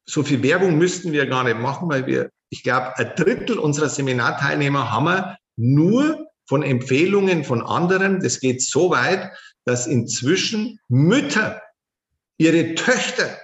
so 0.04 0.24
viel 0.24 0.42
Werbung 0.42 0.78
müssten 0.78 1.12
wir 1.12 1.26
gar 1.26 1.44
nicht 1.44 1.58
machen, 1.58 1.88
weil 1.88 2.06
wir, 2.06 2.30
ich 2.50 2.62
glaube, 2.62 2.96
ein 2.98 3.12
Drittel 3.16 3.58
unserer 3.58 3.88
Seminarteilnehmer 3.88 4.90
haben 4.90 5.04
wir 5.04 5.38
nur 5.56 6.26
von 6.46 6.62
Empfehlungen 6.62 7.44
von 7.44 7.62
anderen. 7.62 8.20
Das 8.20 8.40
geht 8.40 8.60
so 8.60 8.90
weit, 8.90 9.30
dass 9.64 9.86
inzwischen 9.86 10.80
Mütter 10.88 11.62
ihre 12.38 12.74
Töchter 12.74 13.38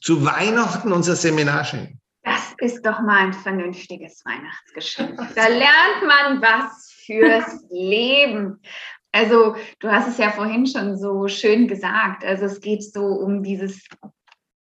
zu 0.00 0.24
Weihnachten 0.24 0.92
unser 0.92 1.14
Seminar 1.14 1.64
schenken. 1.64 2.00
Das 2.22 2.54
ist 2.58 2.84
doch 2.84 3.00
mal 3.00 3.26
ein 3.26 3.32
vernünftiges 3.32 4.24
Weihnachtsgeschenk. 4.24 5.16
Da 5.36 5.46
lernt 5.46 6.02
man 6.06 6.42
was 6.42 6.92
fürs 7.04 7.64
Leben. 7.70 8.60
Also, 9.12 9.54
du 9.78 9.88
hast 9.88 10.08
es 10.08 10.18
ja 10.18 10.32
vorhin 10.32 10.66
schon 10.66 10.98
so 10.98 11.28
schön 11.28 11.68
gesagt. 11.68 12.24
Also, 12.24 12.46
es 12.46 12.60
geht 12.60 12.82
so 12.82 13.04
um 13.04 13.44
dieses 13.44 13.86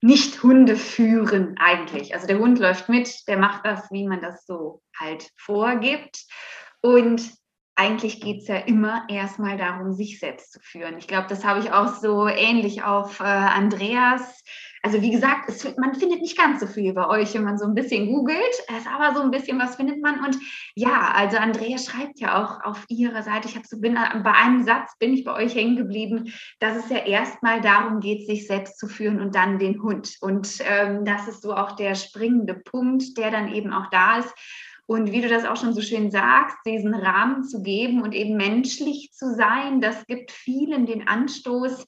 nicht-Hunde 0.04 0.76
führen 0.76 1.56
eigentlich. 1.60 2.14
Also, 2.14 2.28
der 2.28 2.40
Hund 2.40 2.60
läuft 2.60 2.90
mit, 2.90 3.28
der 3.28 3.38
macht 3.38 3.66
das, 3.66 3.90
wie 3.90 4.06
man 4.06 4.22
das 4.22 4.46
so 4.46 4.82
halt 5.00 5.30
vorgibt. 5.38 6.26
Und 6.82 7.32
eigentlich 7.76 8.22
geht 8.22 8.42
es 8.42 8.48
ja 8.48 8.58
immer 8.58 9.06
erstmal 9.10 9.58
darum, 9.58 9.94
sich 9.94 10.20
selbst 10.20 10.52
zu 10.52 10.60
führen. 10.60 10.98
Ich 10.98 11.08
glaube, 11.08 11.28
das 11.28 11.44
habe 11.44 11.62
ich 11.62 11.72
auch 11.72 11.96
so 11.96 12.28
ähnlich 12.28 12.84
auf 12.84 13.20
äh, 13.20 13.24
Andreas. 13.24 14.44
Also 14.86 15.02
wie 15.02 15.12
gesagt, 15.12 15.48
es, 15.48 15.78
man 15.78 15.96
findet 15.96 16.22
nicht 16.22 16.38
ganz 16.38 16.60
so 16.60 16.68
viel 16.68 16.92
bei 16.94 17.08
euch, 17.08 17.34
wenn 17.34 17.46
man 17.46 17.58
so 17.58 17.66
ein 17.66 17.74
bisschen 17.74 18.12
googelt. 18.12 18.54
Es 18.68 18.86
aber 18.86 19.16
so 19.16 19.22
ein 19.22 19.32
bisschen, 19.32 19.58
was 19.58 19.78
findet 19.78 20.02
man? 20.02 20.20
Und 20.26 20.38
ja, 20.76 21.14
also 21.16 21.38
Andrea 21.38 21.78
schreibt 21.78 22.20
ja 22.20 22.44
auch 22.44 22.62
auf 22.66 22.84
ihrer 22.90 23.24
Seite, 23.24 23.48
ich 23.48 23.56
habe 23.56 23.66
so 23.66 23.80
bin, 23.80 23.94
bei 23.94 24.32
einem 24.34 24.64
Satz 24.64 24.98
bin 25.00 25.14
ich 25.14 25.24
bei 25.24 25.34
euch 25.34 25.56
hängen 25.56 25.78
geblieben, 25.78 26.34
dass 26.60 26.76
es 26.76 26.90
ja 26.90 26.98
erstmal 26.98 27.62
darum 27.62 28.02
geht, 28.02 28.28
sich 28.28 28.46
selbst 28.46 28.78
zu 28.78 28.88
führen 28.88 29.22
und 29.22 29.36
dann 29.36 29.58
den 29.58 29.82
Hund. 29.82 30.18
Und 30.20 30.60
ähm, 30.70 31.06
das 31.06 31.30
ist 31.30 31.44
so 31.44 31.56
auch 31.56 31.78
der 31.78 31.96
springende 31.96 32.56
Punkt, 32.56 33.18
der 33.18 33.32
dann 33.32 33.54
eben 33.54 33.72
auch 33.72 33.90
da 33.90 34.18
ist. 34.18 34.34
Und 34.86 35.14
wie 35.14 35.22
du 35.22 35.30
das 35.30 35.46
auch 35.46 35.56
schon 35.56 35.74
so 35.74 35.82
schön 35.82 36.12
sagst, 36.12 36.58
diesen 36.66 36.94
Rahmen 36.94 37.46
zu 37.46 37.62
geben 37.62 38.02
und 38.02 38.14
eben 38.14 38.36
menschlich 38.36 39.12
zu 39.14 39.34
sein, 39.34 39.80
das 39.80 40.06
gibt 40.08 40.30
vielen 40.30 40.86
den 40.86 41.08
Anstoß, 41.08 41.86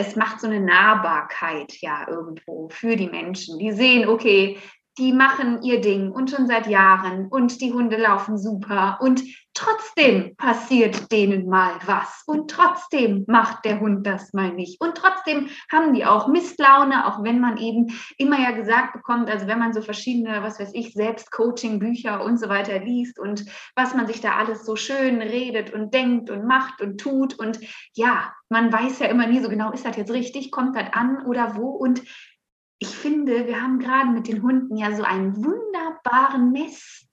es 0.00 0.16
macht 0.16 0.40
so 0.40 0.46
eine 0.46 0.60
Nahbarkeit 0.60 1.74
ja 1.80 2.08
irgendwo 2.08 2.70
für 2.70 2.96
die 2.96 3.08
Menschen. 3.08 3.58
Die 3.58 3.72
sehen, 3.72 4.08
okay, 4.08 4.58
die 4.98 5.12
machen 5.12 5.62
ihr 5.62 5.80
Ding 5.80 6.10
und 6.10 6.30
schon 6.30 6.46
seit 6.46 6.66
Jahren 6.66 7.28
und 7.28 7.60
die 7.60 7.72
Hunde 7.72 7.96
laufen 7.96 8.38
super 8.38 8.98
und 9.02 9.22
trotzdem 9.60 10.34
passiert 10.36 11.12
denen 11.12 11.46
mal 11.46 11.74
was. 11.84 12.22
Und 12.26 12.50
trotzdem 12.50 13.24
macht 13.26 13.64
der 13.66 13.78
Hund 13.80 14.06
das 14.06 14.32
mal 14.32 14.52
nicht. 14.52 14.80
Und 14.80 14.94
trotzdem 14.94 15.50
haben 15.70 15.92
die 15.92 16.06
auch 16.06 16.28
Mistlaune, 16.28 17.06
auch 17.06 17.22
wenn 17.22 17.40
man 17.40 17.58
eben 17.58 17.92
immer 18.16 18.40
ja 18.40 18.52
gesagt 18.52 18.94
bekommt, 18.94 19.28
also 19.28 19.46
wenn 19.46 19.58
man 19.58 19.74
so 19.74 19.82
verschiedene, 19.82 20.42
was 20.42 20.58
weiß 20.58 20.70
ich, 20.72 20.94
Selbstcoaching, 20.94 21.78
Bücher 21.78 22.24
und 22.24 22.38
so 22.38 22.48
weiter 22.48 22.78
liest 22.78 23.18
und 23.18 23.44
was 23.76 23.94
man 23.94 24.06
sich 24.06 24.22
da 24.22 24.36
alles 24.36 24.64
so 24.64 24.76
schön 24.76 25.20
redet 25.20 25.74
und 25.74 25.92
denkt 25.92 26.30
und 26.30 26.46
macht 26.46 26.80
und 26.80 26.98
tut. 26.98 27.38
Und 27.38 27.60
ja, 27.94 28.32
man 28.48 28.72
weiß 28.72 29.00
ja 29.00 29.08
immer 29.08 29.26
nie 29.26 29.40
so 29.40 29.50
genau, 29.50 29.72
ist 29.72 29.84
das 29.84 29.96
jetzt 29.96 30.12
richtig, 30.12 30.50
kommt 30.52 30.74
das 30.74 30.92
an 30.92 31.26
oder 31.26 31.56
wo? 31.56 31.68
Und 31.68 32.02
ich 32.78 32.96
finde, 32.96 33.46
wir 33.46 33.60
haben 33.60 33.78
gerade 33.78 34.08
mit 34.08 34.26
den 34.26 34.42
Hunden 34.42 34.78
ja 34.78 34.96
so 34.96 35.02
einen 35.02 35.36
wunderbaren 35.36 36.50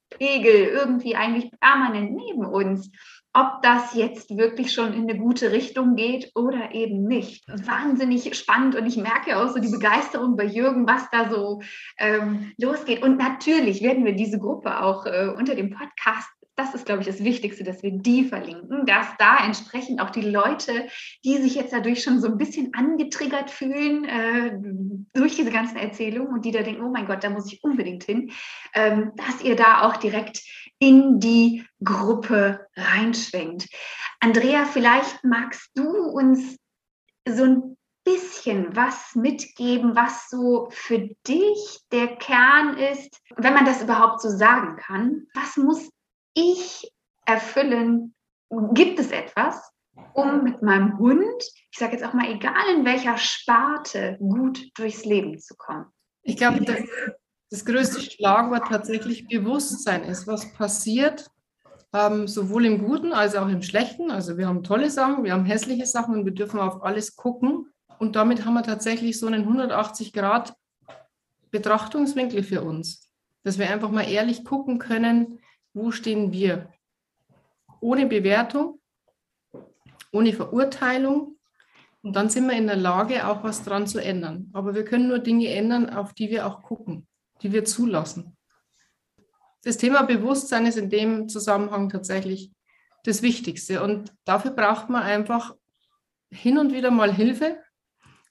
Messpegel 0.09 0.67
irgendwie 0.67 1.15
eigentlich 1.15 1.51
permanent 1.59 2.13
neben 2.13 2.45
uns. 2.45 2.91
Ob 3.33 3.61
das 3.61 3.93
jetzt 3.93 4.35
wirklich 4.35 4.73
schon 4.73 4.93
in 4.93 5.07
eine 5.07 5.19
gute 5.19 5.51
Richtung 5.51 5.95
geht 5.95 6.31
oder 6.33 6.73
eben 6.73 7.03
nicht. 7.03 7.45
Wahnsinnig 7.47 8.35
spannend 8.35 8.75
und 8.75 8.87
ich 8.87 8.97
merke 8.97 9.37
auch 9.37 9.49
so 9.49 9.59
die 9.59 9.69
Begeisterung 9.69 10.35
bei 10.35 10.45
Jürgen, 10.45 10.87
was 10.87 11.07
da 11.11 11.29
so 11.29 11.61
ähm, 11.99 12.53
losgeht. 12.57 13.03
Und 13.03 13.17
natürlich 13.17 13.83
werden 13.83 14.05
wir 14.05 14.13
diese 14.13 14.39
Gruppe 14.39 14.81
auch 14.81 15.05
äh, 15.05 15.27
unter 15.37 15.53
dem 15.53 15.69
Podcast 15.69 16.29
das 16.57 16.73
ist, 16.73 16.85
glaube 16.87 17.01
ich, 17.01 17.07
das 17.07 17.23
Wichtigste, 17.23 17.63
dass 17.63 17.83
wir 17.83 17.91
die 17.91 18.25
verlinken, 18.25 18.85
dass 18.87 19.07
da 19.19 19.45
entsprechend 19.45 20.01
auch 20.01 20.09
die 20.09 20.21
Leute, 20.21 20.87
die 21.23 21.37
sich 21.37 21.53
jetzt 21.53 21.71
dadurch 21.71 22.01
schon 22.03 22.19
so 22.19 22.27
ein 22.27 22.37
bisschen 22.37 22.73
angetriggert 22.73 23.51
fühlen 23.51 24.05
äh, 24.05 24.57
durch 25.13 25.35
diese 25.35 25.51
ganzen 25.51 25.77
Erzählungen 25.77 26.33
und 26.33 26.45
die 26.45 26.51
da 26.51 26.63
denken, 26.63 26.83
oh 26.83 26.89
mein 26.89 27.05
Gott, 27.05 27.23
da 27.23 27.29
muss 27.29 27.51
ich 27.53 27.63
unbedingt 27.63 28.03
hin, 28.03 28.31
ähm, 28.73 29.11
dass 29.15 29.43
ihr 29.43 29.55
da 29.55 29.83
auch 29.83 29.97
direkt 29.97 30.41
in 30.79 31.19
die 31.19 31.63
Gruppe 31.83 32.67
reinschwenkt. 32.75 33.67
Andrea, 34.19 34.65
vielleicht 34.65 35.23
magst 35.23 35.69
du 35.75 35.87
uns 35.87 36.57
so 37.29 37.43
ein 37.43 37.77
bisschen 38.03 38.75
was 38.75 39.13
mitgeben, 39.15 39.95
was 39.95 40.29
so 40.29 40.69
für 40.71 41.09
dich 41.27 41.79
der 41.91 42.15
Kern 42.15 42.77
ist, 42.77 43.21
wenn 43.35 43.53
man 43.53 43.65
das 43.65 43.83
überhaupt 43.83 44.21
so 44.21 44.29
sagen 44.29 44.77
kann. 44.77 45.27
Was 45.33 45.57
muss 45.57 45.89
ich 46.37 46.91
erfüllen? 47.25 48.13
Gibt 48.73 48.99
es 48.99 49.11
etwas, 49.11 49.71
um 50.13 50.43
mit 50.43 50.61
meinem 50.61 50.97
Hund, 50.97 51.43
ich 51.71 51.77
sage 51.77 51.93
jetzt 51.93 52.05
auch 52.05 52.13
mal, 52.13 52.31
egal 52.31 52.75
in 52.75 52.85
welcher 52.85 53.17
Sparte, 53.17 54.17
gut 54.19 54.69
durchs 54.75 55.03
Leben 55.03 55.39
zu 55.39 55.55
kommen? 55.55 55.85
Ich 56.21 56.37
glaube, 56.37 56.63
das, 56.63 56.77
das 57.49 57.65
größte 57.65 58.01
Schlagwort 58.01 58.67
tatsächlich 58.67 59.27
Bewusstsein 59.27 60.03
ist, 60.03 60.27
was 60.27 60.53
passiert, 60.53 61.29
ähm, 61.93 62.27
sowohl 62.27 62.65
im 62.65 62.85
Guten 62.85 63.13
als 63.13 63.35
auch 63.35 63.47
im 63.47 63.61
Schlechten. 63.61 64.11
Also 64.11 64.37
wir 64.37 64.47
haben 64.47 64.63
tolle 64.63 64.89
Sachen, 64.89 65.23
wir 65.23 65.33
haben 65.33 65.45
hässliche 65.45 65.85
Sachen 65.85 66.15
und 66.15 66.25
wir 66.25 66.33
dürfen 66.33 66.59
auf 66.59 66.83
alles 66.83 67.15
gucken. 67.15 67.71
Und 67.99 68.15
damit 68.15 68.45
haben 68.45 68.53
wir 68.53 68.63
tatsächlich 68.63 69.19
so 69.19 69.27
einen 69.27 69.43
180 69.43 70.13
Grad 70.13 70.53
Betrachtungswinkel 71.51 72.43
für 72.43 72.61
uns, 72.61 73.09
dass 73.43 73.57
wir 73.57 73.69
einfach 73.69 73.89
mal 73.89 74.09
ehrlich 74.09 74.43
gucken 74.43 74.79
können, 74.79 75.39
wo 75.73 75.91
stehen 75.91 76.31
wir? 76.31 76.71
Ohne 77.79 78.05
Bewertung, 78.05 78.79
ohne 80.11 80.33
Verurteilung. 80.33 81.37
Und 82.01 82.15
dann 82.15 82.29
sind 82.29 82.47
wir 82.47 82.57
in 82.57 82.67
der 82.67 82.75
Lage, 82.75 83.27
auch 83.27 83.43
was 83.43 83.63
dran 83.63 83.87
zu 83.87 83.99
ändern. 83.99 84.49
Aber 84.53 84.75
wir 84.75 84.85
können 84.85 85.07
nur 85.07 85.19
Dinge 85.19 85.49
ändern, 85.49 85.89
auf 85.89 86.13
die 86.13 86.29
wir 86.29 86.47
auch 86.47 86.63
gucken, 86.63 87.07
die 87.41 87.51
wir 87.51 87.65
zulassen. 87.65 88.37
Das 89.63 89.77
Thema 89.77 90.03
Bewusstsein 90.03 90.65
ist 90.65 90.77
in 90.77 90.89
dem 90.89 91.27
Zusammenhang 91.27 91.89
tatsächlich 91.89 92.51
das 93.03 93.21
Wichtigste. 93.21 93.83
Und 93.83 94.13
dafür 94.25 94.51
braucht 94.51 94.89
man 94.89 95.03
einfach 95.03 95.55
hin 96.31 96.57
und 96.57 96.73
wieder 96.73 96.91
mal 96.91 97.13
Hilfe. 97.13 97.57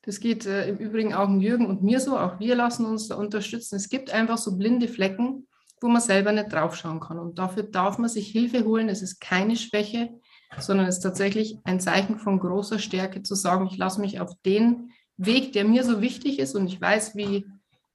Das 0.03 0.21
geht 0.21 0.47
äh, 0.47 0.69
im 0.69 0.79
Übrigen 0.79 1.15
auch 1.15 1.29
Jürgen 1.29 1.67
und 1.67 1.83
mir 1.83 2.01
so. 2.01 2.19
Auch 2.19 2.39
wir 2.39 2.55
lassen 2.55 2.87
uns 2.87 3.09
da 3.09 3.17
unterstützen. 3.17 3.77
Es 3.77 3.89
gibt 3.89 4.11
einfach 4.11 4.39
so 4.39 4.57
blinde 4.57 4.89
Flecken, 4.89 5.46
wo 5.81 5.89
man 5.89 6.01
selber 6.01 6.33
nicht 6.33 6.53
draufschauen 6.53 7.01
kann. 7.01 7.19
Und 7.19 7.39
dafür 7.39 7.63
darf 7.63 7.99
man 7.99 8.09
sich 8.09 8.29
Hilfe 8.29 8.65
holen. 8.65 8.89
Es 8.89 9.03
ist 9.03 9.21
keine 9.21 9.57
Schwäche, 9.57 10.11
sondern 10.59 10.87
es 10.87 10.97
ist 10.97 11.03
tatsächlich 11.03 11.59
ein 11.65 11.81
Zeichen 11.81 12.19
von 12.19 12.39
großer 12.39 12.79
Stärke 12.79 13.23
zu 13.23 13.35
sagen, 13.35 13.67
ich 13.67 13.77
lasse 13.77 14.01
mich 14.01 14.21
auf 14.21 14.33
den 14.45 14.93
Weg, 15.17 15.53
der 15.53 15.65
mir 15.65 15.85
so 15.85 16.01
wichtig 16.01 16.39
ist 16.39 16.55
und 16.55 16.67
ich 16.67 16.81
weiß, 16.81 17.17
wie 17.17 17.47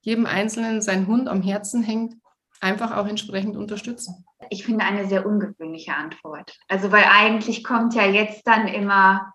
jedem 0.01 0.25
Einzelnen 0.25 0.81
sein 0.81 1.07
Hund 1.07 1.27
am 1.27 1.41
Herzen 1.41 1.83
hängt, 1.83 2.15
einfach 2.59 2.95
auch 2.95 3.07
entsprechend 3.07 3.57
unterstützen. 3.57 4.25
Ich 4.49 4.65
finde 4.65 4.85
eine 4.85 5.07
sehr 5.07 5.25
ungewöhnliche 5.25 5.93
Antwort. 5.93 6.57
Also 6.67 6.91
weil 6.91 7.05
eigentlich 7.05 7.63
kommt 7.63 7.93
ja 7.93 8.05
jetzt 8.05 8.45
dann 8.47 8.67
immer, 8.67 9.33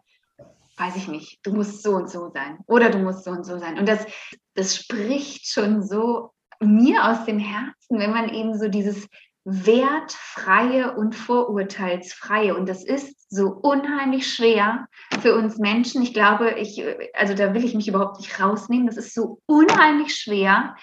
weiß 0.77 0.97
ich 0.97 1.09
nicht, 1.09 1.39
du 1.45 1.53
musst 1.53 1.83
so 1.83 1.95
und 1.95 2.11
so 2.11 2.31
sein 2.33 2.59
oder 2.67 2.91
du 2.91 2.99
musst 2.99 3.25
so 3.25 3.31
und 3.31 3.45
so 3.45 3.59
sein. 3.59 3.79
Und 3.79 3.89
das, 3.89 4.05
das 4.55 4.77
spricht 4.77 5.49
schon 5.49 5.83
so 5.83 6.33
mir 6.61 7.05
aus 7.05 7.25
dem 7.25 7.39
Herzen, 7.39 7.99
wenn 7.99 8.13
man 8.13 8.29
eben 8.29 8.59
so 8.59 8.69
dieses 8.69 9.09
wertfreie 9.45 10.97
und 10.97 11.15
vorurteilsfreie. 11.15 12.57
Und 12.57 12.69
das 12.69 12.85
ist 12.85 13.31
so 13.31 13.49
unheimlich 13.49 14.29
schwer 14.29 14.89
für 15.21 15.37
uns 15.37 15.59
Menschen. 15.59 16.03
Ich 16.03 16.13
glaube, 16.13 16.55
ich, 16.59 16.83
also 17.15 17.35
da 17.35 17.55
will 17.55 17.65
ich 17.65 17.75
mich 17.75 17.87
überhaupt 17.87 18.19
nicht 18.19 18.41
rausnehmen. 18.41 18.87
Das 18.87 18.97
ist 18.97 19.15
so 19.15 19.41
unheimlich 19.47 20.17
schwer, 20.17 20.75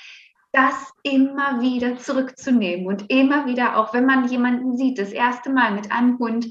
das 0.53 0.93
immer 1.03 1.61
wieder 1.61 1.97
zurückzunehmen 1.97 2.87
und 2.87 3.09
immer 3.09 3.47
wieder, 3.47 3.75
auch 3.75 3.93
wenn 3.93 4.05
man 4.05 4.29
jemanden 4.29 4.77
sieht, 4.77 4.97
das 4.97 5.11
erste 5.11 5.51
Mal 5.51 5.73
mit 5.73 5.91
einem 5.91 6.17
Hund, 6.19 6.45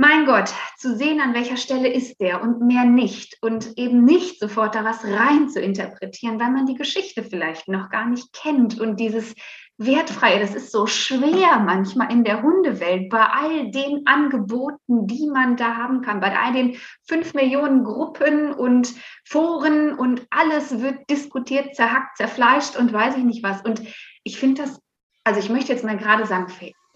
mein 0.00 0.26
Gott, 0.26 0.54
zu 0.76 0.96
sehen, 0.96 1.20
an 1.20 1.34
welcher 1.34 1.56
Stelle 1.56 1.92
ist 1.92 2.20
der 2.20 2.40
und 2.40 2.60
mehr 2.60 2.84
nicht 2.84 3.36
und 3.42 3.76
eben 3.76 4.04
nicht 4.04 4.38
sofort 4.38 4.76
da 4.76 4.84
was 4.84 5.04
rein 5.04 5.48
zu 5.48 5.60
interpretieren, 5.60 6.38
weil 6.38 6.52
man 6.52 6.66
die 6.66 6.76
Geschichte 6.76 7.24
vielleicht 7.24 7.66
noch 7.66 7.90
gar 7.90 8.06
nicht 8.06 8.32
kennt 8.32 8.80
und 8.80 9.00
dieses 9.00 9.34
Wertfreie, 9.76 10.38
das 10.38 10.54
ist 10.54 10.70
so 10.70 10.86
schwer 10.86 11.58
manchmal 11.58 12.12
in 12.12 12.22
der 12.22 12.42
Hundewelt 12.42 13.08
bei 13.10 13.24
all 13.24 13.72
den 13.72 14.06
Angeboten, 14.06 15.08
die 15.08 15.28
man 15.32 15.56
da 15.56 15.76
haben 15.76 16.00
kann, 16.00 16.20
bei 16.20 16.36
all 16.36 16.52
den 16.52 16.76
fünf 17.08 17.34
Millionen 17.34 17.82
Gruppen 17.82 18.52
und 18.52 18.94
Foren 19.24 19.94
und 19.94 20.28
alles 20.30 20.80
wird 20.80 21.10
diskutiert, 21.10 21.74
zerhackt, 21.74 22.16
zerfleischt 22.18 22.76
und 22.76 22.92
weiß 22.92 23.16
ich 23.16 23.24
nicht 23.24 23.42
was. 23.42 23.62
Und 23.62 23.82
ich 24.22 24.38
finde 24.38 24.62
das, 24.62 24.80
also 25.24 25.40
ich 25.40 25.50
möchte 25.50 25.72
jetzt 25.72 25.84
mal 25.84 25.98
gerade 25.98 26.24
sagen, 26.24 26.46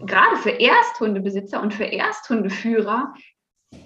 gerade 0.07 0.37
für 0.37 0.51
Ersthundebesitzer 0.51 1.61
und 1.61 1.75
für 1.75 1.85
Ersthundeführer 1.85 3.15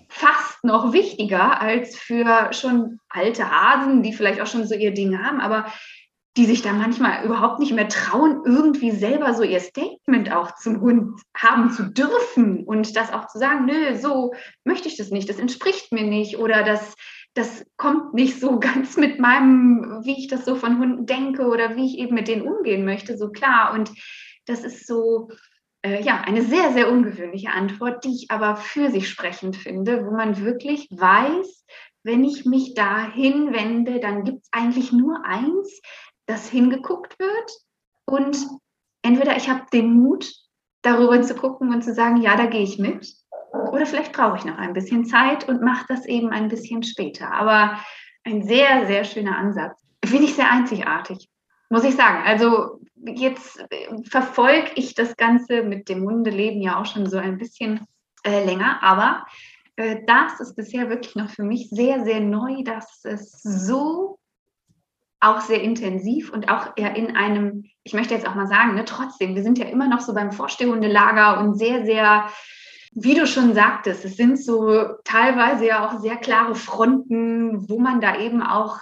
fast 0.08 0.64
noch 0.64 0.92
wichtiger 0.92 1.60
als 1.60 1.96
für 1.96 2.52
schon 2.52 2.98
alte 3.08 3.50
Hasen, 3.50 4.02
die 4.02 4.12
vielleicht 4.12 4.40
auch 4.40 4.46
schon 4.46 4.66
so 4.66 4.74
ihr 4.74 4.92
Ding 4.92 5.22
haben, 5.22 5.40
aber 5.40 5.66
die 6.36 6.44
sich 6.44 6.60
da 6.60 6.72
manchmal 6.72 7.24
überhaupt 7.24 7.60
nicht 7.60 7.72
mehr 7.72 7.88
trauen, 7.88 8.42
irgendwie 8.44 8.90
selber 8.90 9.32
so 9.32 9.42
ihr 9.42 9.60
Statement 9.60 10.32
auch 10.32 10.54
zum 10.56 10.80
Hund 10.82 11.20
haben 11.34 11.70
zu 11.70 11.84
dürfen 11.84 12.64
und 12.64 12.94
das 12.94 13.12
auch 13.12 13.26
zu 13.28 13.38
sagen, 13.38 13.64
nö, 13.64 13.96
so 13.96 14.34
möchte 14.64 14.88
ich 14.88 14.96
das 14.96 15.10
nicht, 15.10 15.28
das 15.30 15.38
entspricht 15.38 15.92
mir 15.92 16.04
nicht 16.04 16.38
oder 16.38 16.62
das, 16.62 16.94
das 17.32 17.64
kommt 17.78 18.12
nicht 18.12 18.38
so 18.38 18.60
ganz 18.60 18.96
mit 18.98 19.18
meinem, 19.18 20.02
wie 20.04 20.18
ich 20.18 20.28
das 20.28 20.44
so 20.44 20.56
von 20.56 20.78
Hunden 20.78 21.06
denke 21.06 21.46
oder 21.46 21.74
wie 21.76 21.86
ich 21.86 21.98
eben 21.98 22.14
mit 22.14 22.28
denen 22.28 22.46
umgehen 22.46 22.84
möchte, 22.84 23.16
so 23.16 23.30
klar. 23.30 23.72
Und 23.72 23.90
das 24.44 24.62
ist 24.62 24.86
so, 24.86 25.30
äh, 25.86 26.02
ja, 26.02 26.20
eine 26.20 26.42
sehr, 26.42 26.72
sehr 26.72 26.90
ungewöhnliche 26.90 27.50
Antwort, 27.50 28.04
die 28.04 28.14
ich 28.14 28.30
aber 28.30 28.56
für 28.56 28.90
sich 28.90 29.08
sprechend 29.08 29.56
finde, 29.56 30.04
wo 30.06 30.10
man 30.10 30.44
wirklich 30.44 30.88
weiß, 30.90 31.64
wenn 32.02 32.24
ich 32.24 32.44
mich 32.44 32.74
da 32.74 33.10
hinwende, 33.10 34.00
dann 34.00 34.24
gibt 34.24 34.42
es 34.42 34.48
eigentlich 34.52 34.92
nur 34.92 35.24
eins, 35.24 35.80
das 36.26 36.48
hingeguckt 36.48 37.18
wird 37.18 37.52
und 38.04 38.36
entweder 39.02 39.36
ich 39.36 39.48
habe 39.48 39.62
den 39.72 39.92
Mut, 39.92 40.32
darüber 40.82 41.20
zu 41.22 41.34
gucken 41.34 41.74
und 41.74 41.82
zu 41.82 41.92
sagen, 41.92 42.18
ja, 42.18 42.36
da 42.36 42.46
gehe 42.46 42.62
ich 42.62 42.78
mit, 42.78 43.12
oder 43.72 43.86
vielleicht 43.86 44.12
brauche 44.12 44.36
ich 44.36 44.44
noch 44.44 44.58
ein 44.58 44.72
bisschen 44.72 45.04
Zeit 45.04 45.48
und 45.48 45.62
mache 45.62 45.86
das 45.88 46.06
eben 46.06 46.30
ein 46.30 46.48
bisschen 46.48 46.82
später. 46.82 47.32
Aber 47.32 47.78
ein 48.24 48.42
sehr, 48.42 48.86
sehr 48.86 49.04
schöner 49.04 49.36
Ansatz. 49.36 49.80
Finde 50.04 50.24
ich 50.24 50.34
sehr 50.34 50.50
einzigartig, 50.50 51.28
muss 51.70 51.84
ich 51.84 51.96
sagen. 51.96 52.22
Also 52.24 52.80
jetzt 53.14 53.64
äh, 53.70 53.88
verfolge 54.08 54.70
ich 54.74 54.94
das 54.94 55.16
Ganze 55.16 55.62
mit 55.62 55.88
dem 55.88 56.04
Hundeleben 56.04 56.60
ja 56.60 56.80
auch 56.80 56.86
schon 56.86 57.08
so 57.08 57.18
ein 57.18 57.38
bisschen 57.38 57.86
äh, 58.24 58.44
länger, 58.44 58.82
aber 58.82 59.26
äh, 59.76 59.98
das 60.06 60.40
ist 60.40 60.56
bisher 60.56 60.88
wirklich 60.88 61.14
noch 61.14 61.30
für 61.30 61.44
mich 61.44 61.68
sehr, 61.70 62.04
sehr 62.04 62.20
neu, 62.20 62.62
dass 62.64 63.04
es 63.04 63.30
so 63.42 64.18
auch 65.20 65.40
sehr 65.40 65.62
intensiv 65.62 66.32
und 66.32 66.50
auch 66.50 66.72
eher 66.76 66.94
in 66.94 67.16
einem, 67.16 67.64
ich 67.84 67.94
möchte 67.94 68.14
jetzt 68.14 68.28
auch 68.28 68.34
mal 68.34 68.46
sagen, 68.46 68.74
ne, 68.74 68.84
trotzdem, 68.84 69.34
wir 69.34 69.42
sind 69.42 69.58
ja 69.58 69.66
immer 69.66 69.88
noch 69.88 70.00
so 70.00 70.14
beim 70.14 70.32
Vorstehhundelager 70.32 71.40
und 71.40 71.58
sehr, 71.58 71.86
sehr, 71.86 72.28
wie 72.92 73.14
du 73.14 73.26
schon 73.26 73.54
sagtest, 73.54 74.04
es 74.04 74.16
sind 74.16 74.42
so 74.42 74.84
teilweise 75.04 75.66
ja 75.66 75.86
auch 75.86 76.00
sehr 76.00 76.16
klare 76.16 76.54
Fronten, 76.54 77.68
wo 77.68 77.78
man 77.78 78.00
da 78.00 78.18
eben 78.18 78.42
auch 78.42 78.78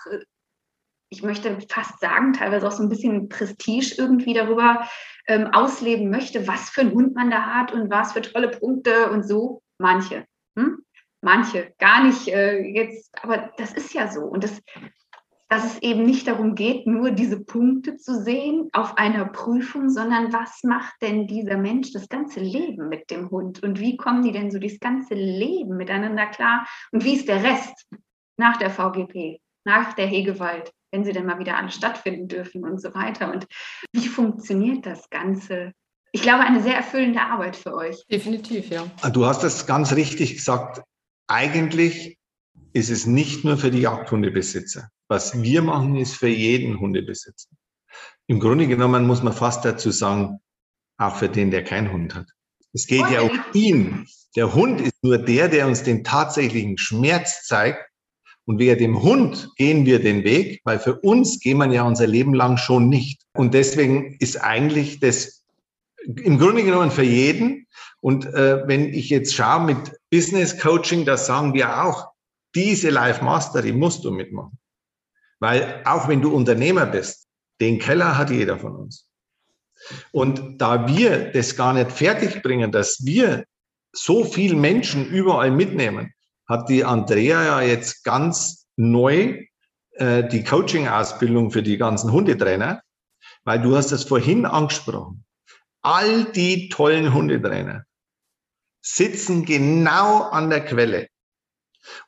ich 1.14 1.22
möchte 1.22 1.56
fast 1.68 2.00
sagen, 2.00 2.32
teilweise 2.32 2.66
auch 2.66 2.72
so 2.72 2.82
ein 2.82 2.88
bisschen 2.88 3.28
Prestige 3.28 3.94
irgendwie 3.96 4.34
darüber 4.34 4.88
ähm, 5.28 5.46
ausleben 5.52 6.10
möchte, 6.10 6.48
was 6.48 6.70
für 6.70 6.80
einen 6.80 6.92
Hund 6.92 7.14
man 7.14 7.30
da 7.30 7.42
hat 7.42 7.72
und 7.72 7.88
was 7.88 8.12
für 8.12 8.22
tolle 8.22 8.48
Punkte 8.48 9.10
und 9.10 9.26
so. 9.26 9.62
Manche. 9.78 10.24
Hm? 10.58 10.78
Manche. 11.20 11.72
Gar 11.78 12.04
nicht 12.04 12.28
äh, 12.28 12.58
jetzt, 12.62 13.14
aber 13.22 13.52
das 13.56 13.72
ist 13.72 13.94
ja 13.94 14.10
so. 14.10 14.22
Und 14.22 14.42
das, 14.42 14.60
dass 15.48 15.64
es 15.64 15.82
eben 15.82 16.02
nicht 16.02 16.26
darum 16.26 16.56
geht, 16.56 16.86
nur 16.88 17.12
diese 17.12 17.44
Punkte 17.44 17.96
zu 17.96 18.20
sehen 18.20 18.68
auf 18.72 18.98
einer 18.98 19.26
Prüfung, 19.26 19.88
sondern 19.90 20.32
was 20.32 20.64
macht 20.64 20.94
denn 21.00 21.28
dieser 21.28 21.58
Mensch 21.58 21.92
das 21.92 22.08
ganze 22.08 22.40
Leben 22.40 22.88
mit 22.88 23.08
dem 23.10 23.30
Hund 23.30 23.62
und 23.62 23.78
wie 23.78 23.96
kommen 23.96 24.22
die 24.22 24.32
denn 24.32 24.50
so 24.50 24.58
das 24.58 24.80
ganze 24.80 25.14
Leben 25.14 25.76
miteinander 25.76 26.26
klar 26.26 26.66
und 26.90 27.04
wie 27.04 27.14
ist 27.14 27.28
der 27.28 27.44
Rest 27.44 27.88
nach 28.36 28.56
der 28.56 28.70
VGP, 28.70 29.40
nach 29.64 29.92
der 29.92 30.06
Hegewald, 30.06 30.72
wenn 30.94 31.04
sie 31.04 31.12
denn 31.12 31.26
mal 31.26 31.40
wieder 31.40 31.58
alle 31.58 31.72
stattfinden 31.72 32.28
dürfen 32.28 32.62
und 32.62 32.80
so 32.80 32.94
weiter 32.94 33.32
und 33.32 33.48
wie 33.92 34.06
funktioniert 34.06 34.86
das 34.86 35.10
Ganze? 35.10 35.72
Ich 36.12 36.22
glaube, 36.22 36.44
eine 36.44 36.62
sehr 36.62 36.76
erfüllende 36.76 37.20
Arbeit 37.20 37.56
für 37.56 37.74
euch. 37.74 38.04
Definitiv, 38.08 38.70
ja. 38.70 38.86
Du 39.10 39.26
hast 39.26 39.42
das 39.42 39.66
ganz 39.66 39.92
richtig 39.96 40.34
gesagt. 40.34 40.82
Eigentlich 41.26 42.16
ist 42.72 42.90
es 42.90 43.06
nicht 43.06 43.44
nur 43.44 43.56
für 43.56 43.72
die 43.72 43.80
Jagdhundebesitzer. 43.80 44.88
Was 45.08 45.42
wir 45.42 45.62
machen, 45.62 45.96
ist 45.96 46.14
für 46.14 46.28
jeden 46.28 46.78
Hundebesitzer. 46.78 47.50
Im 48.28 48.38
Grunde 48.38 48.68
genommen 48.68 49.04
muss 49.04 49.24
man 49.24 49.32
fast 49.32 49.64
dazu 49.64 49.90
sagen, 49.90 50.38
auch 50.96 51.16
für 51.16 51.28
den, 51.28 51.50
der 51.50 51.64
keinen 51.64 51.90
Hund 51.90 52.14
hat. 52.14 52.28
Es 52.72 52.86
geht 52.86 53.10
ja 53.10 53.22
um 53.22 53.40
ihn. 53.52 54.06
Der 54.36 54.54
Hund 54.54 54.80
ist 54.80 55.02
nur 55.02 55.18
der, 55.18 55.48
der 55.48 55.66
uns 55.66 55.82
den 55.82 56.04
tatsächlichen 56.04 56.78
Schmerz 56.78 57.42
zeigt. 57.44 57.84
Und 58.46 58.58
wegen 58.58 58.78
dem 58.78 59.02
Hund 59.02 59.50
gehen 59.56 59.86
wir 59.86 60.00
den 60.00 60.22
Weg, 60.24 60.60
weil 60.64 60.78
für 60.78 61.00
uns 61.00 61.40
gehen 61.40 61.58
wir 61.58 61.70
ja 61.72 61.84
unser 61.84 62.06
Leben 62.06 62.34
lang 62.34 62.56
schon 62.56 62.88
nicht. 62.88 63.22
Und 63.32 63.54
deswegen 63.54 64.16
ist 64.20 64.36
eigentlich 64.36 65.00
das 65.00 65.44
im 66.06 66.38
Grunde 66.38 66.62
genommen 66.62 66.90
für 66.90 67.02
jeden. 67.02 67.66
Und 68.00 68.26
äh, 68.26 68.66
wenn 68.68 68.92
ich 68.92 69.08
jetzt 69.08 69.34
schaue 69.34 69.64
mit 69.64 69.98
Business 70.10 70.58
Coaching, 70.58 71.06
das 71.06 71.26
sagen 71.26 71.54
wir 71.54 71.84
auch, 71.84 72.08
diese 72.54 72.90
Life 72.90 73.24
Mastery 73.24 73.72
musst 73.72 74.04
du 74.04 74.10
mitmachen. 74.10 74.58
Weil 75.40 75.82
auch 75.84 76.08
wenn 76.08 76.20
du 76.20 76.34
Unternehmer 76.34 76.86
bist, 76.86 77.26
den 77.60 77.78
Keller 77.78 78.18
hat 78.18 78.30
jeder 78.30 78.58
von 78.58 78.76
uns. 78.76 79.08
Und 80.12 80.60
da 80.60 80.88
wir 80.88 81.32
das 81.32 81.56
gar 81.56 81.72
nicht 81.72 81.92
fertig 81.92 82.42
bringen, 82.42 82.72
dass 82.72 83.04
wir 83.04 83.44
so 83.92 84.24
viel 84.24 84.54
Menschen 84.54 85.06
überall 85.06 85.50
mitnehmen, 85.50 86.13
hat 86.46 86.68
die 86.68 86.84
Andrea 86.84 87.44
ja 87.44 87.60
jetzt 87.62 88.04
ganz 88.04 88.66
neu 88.76 89.44
äh, 89.92 90.28
die 90.28 90.44
Coaching-Ausbildung 90.44 91.50
für 91.50 91.62
die 91.62 91.76
ganzen 91.76 92.12
Hundetrainer, 92.12 92.82
weil 93.44 93.60
du 93.60 93.76
hast 93.76 93.92
das 93.92 94.04
vorhin 94.04 94.46
angesprochen. 94.46 95.24
All 95.82 96.24
die 96.24 96.68
tollen 96.68 97.12
Hundetrainer 97.12 97.84
sitzen 98.82 99.44
genau 99.44 100.22
an 100.22 100.50
der 100.50 100.64
Quelle. 100.64 101.08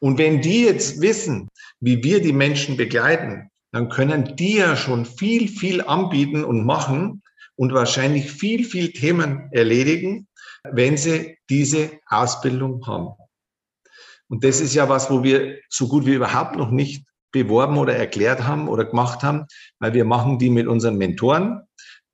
Und 0.01 0.19
wenn 0.19 0.41
die 0.41 0.65
jetzt 0.65 1.01
wissen, 1.01 1.49
wie 1.81 2.03
wir 2.03 2.21
die 2.21 2.33
Menschen 2.33 2.77
begleiten, 2.77 3.51
dann 3.73 3.89
können 3.89 4.37
die 4.37 4.57
ja 4.57 4.77
schon 4.77 5.05
viel, 5.05 5.49
viel 5.49 5.83
anbieten 5.83 6.45
und 6.45 6.65
machen 6.65 7.23
und 7.57 7.75
wahrscheinlich 7.75 8.31
viel, 8.31 8.65
viel 8.65 8.93
Themen 8.93 9.51
erledigen, 9.53 10.29
wenn 10.65 10.97
sie 10.97 11.39
diese 11.51 11.99
Ausbildung 12.07 12.87
haben. 12.87 13.15
Und 14.29 14.45
das 14.45 14.61
ist 14.61 14.75
ja 14.75 14.89
was, 14.89 15.11
wo 15.11 15.23
wir 15.23 15.59
so 15.69 15.89
gut 15.89 16.07
wie 16.07 16.15
überhaupt 16.15 16.57
noch 16.57 16.71
nicht 16.71 17.07
beworben 17.33 17.79
oder 17.79 17.95
erklärt 17.95 18.45
haben 18.45 18.69
oder 18.69 18.85
gemacht 18.85 19.23
haben, 19.23 19.47
weil 19.79 19.95
wir 19.95 20.05
machen 20.05 20.39
die 20.39 20.51
mit 20.51 20.67
unseren 20.67 20.97
Mentoren. 20.97 21.63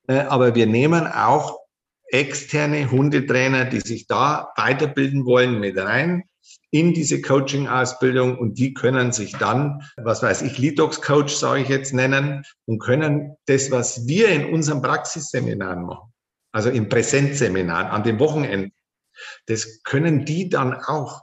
Äh, 0.07 0.19
aber 0.19 0.55
wir 0.55 0.67
nehmen 0.67 1.07
auch 1.07 1.59
externe 2.07 2.91
Hundetrainer, 2.91 3.65
die 3.65 3.79
sich 3.79 4.05
da 4.07 4.51
weiterbilden 4.55 5.25
wollen, 5.25 5.59
mit 5.59 5.77
rein 5.77 6.23
in 6.71 6.93
diese 6.93 7.21
Coaching-Ausbildung 7.21 8.37
und 8.37 8.57
die 8.57 8.73
können 8.73 9.11
sich 9.11 9.33
dann, 9.33 9.87
was 9.95 10.23
weiß 10.23 10.41
ich, 10.41 10.57
Lidox-Coach, 10.57 11.33
sage 11.33 11.61
ich 11.61 11.69
jetzt, 11.69 11.93
nennen 11.93 12.43
und 12.65 12.79
können 12.79 13.35
das, 13.45 13.69
was 13.69 14.07
wir 14.07 14.29
in 14.29 14.51
unseren 14.51 14.81
Praxisseminaren 14.81 15.85
machen, 15.85 16.11
also 16.51 16.69
im 16.69 16.89
Präsenzseminar 16.89 17.91
an 17.91 18.03
den 18.03 18.19
Wochenenden, 18.19 18.73
das 19.45 19.83
können 19.83 20.25
die 20.25 20.49
dann 20.49 20.73
auch. 20.73 21.21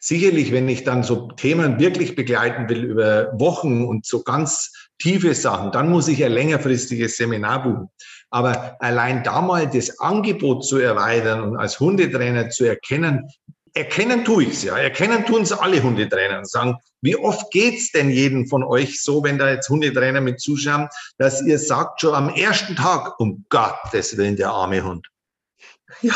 Sicherlich, 0.00 0.52
wenn 0.52 0.68
ich 0.68 0.84
dann 0.84 1.02
so 1.02 1.28
Themen 1.32 1.78
wirklich 1.78 2.14
begleiten 2.14 2.68
will 2.68 2.84
über 2.84 3.32
Wochen 3.38 3.84
und 3.84 4.06
so 4.06 4.22
ganz 4.22 4.72
tiefe 4.98 5.34
Sachen, 5.34 5.72
dann 5.72 5.90
muss 5.90 6.08
ich 6.08 6.24
ein 6.24 6.32
längerfristiges 6.32 7.16
Seminar 7.16 7.62
buchen. 7.62 7.88
Aber 8.30 8.76
allein 8.80 9.22
da 9.22 9.40
mal 9.40 9.68
das 9.68 10.00
Angebot 10.00 10.64
zu 10.64 10.78
erweitern 10.78 11.42
und 11.42 11.56
als 11.56 11.80
Hundetrainer 11.80 12.50
zu 12.50 12.64
erkennen, 12.64 13.28
erkennen 13.74 14.24
tue 14.24 14.44
ich 14.44 14.50
es 14.50 14.62
ja. 14.64 14.76
Erkennen 14.76 15.24
tun 15.24 15.42
es 15.42 15.52
alle 15.52 15.82
Hundetrainer 15.82 16.38
und 16.38 16.48
sagen, 16.48 16.76
wie 17.00 17.16
oft 17.16 17.50
geht's 17.50 17.92
denn 17.92 18.10
jeden 18.10 18.48
von 18.48 18.64
euch 18.64 19.02
so, 19.02 19.22
wenn 19.22 19.38
da 19.38 19.50
jetzt 19.50 19.68
Hundetrainer 19.68 20.20
mit 20.20 20.40
zuschauen, 20.40 20.88
dass 21.16 21.42
ihr 21.42 21.58
sagt 21.58 22.00
schon 22.00 22.14
am 22.14 22.28
ersten 22.28 22.76
Tag, 22.76 23.18
um 23.20 23.44
Gottes 23.48 24.16
Willen, 24.16 24.36
der 24.36 24.50
arme 24.50 24.82
Hund. 24.82 25.06
Ja, 26.02 26.14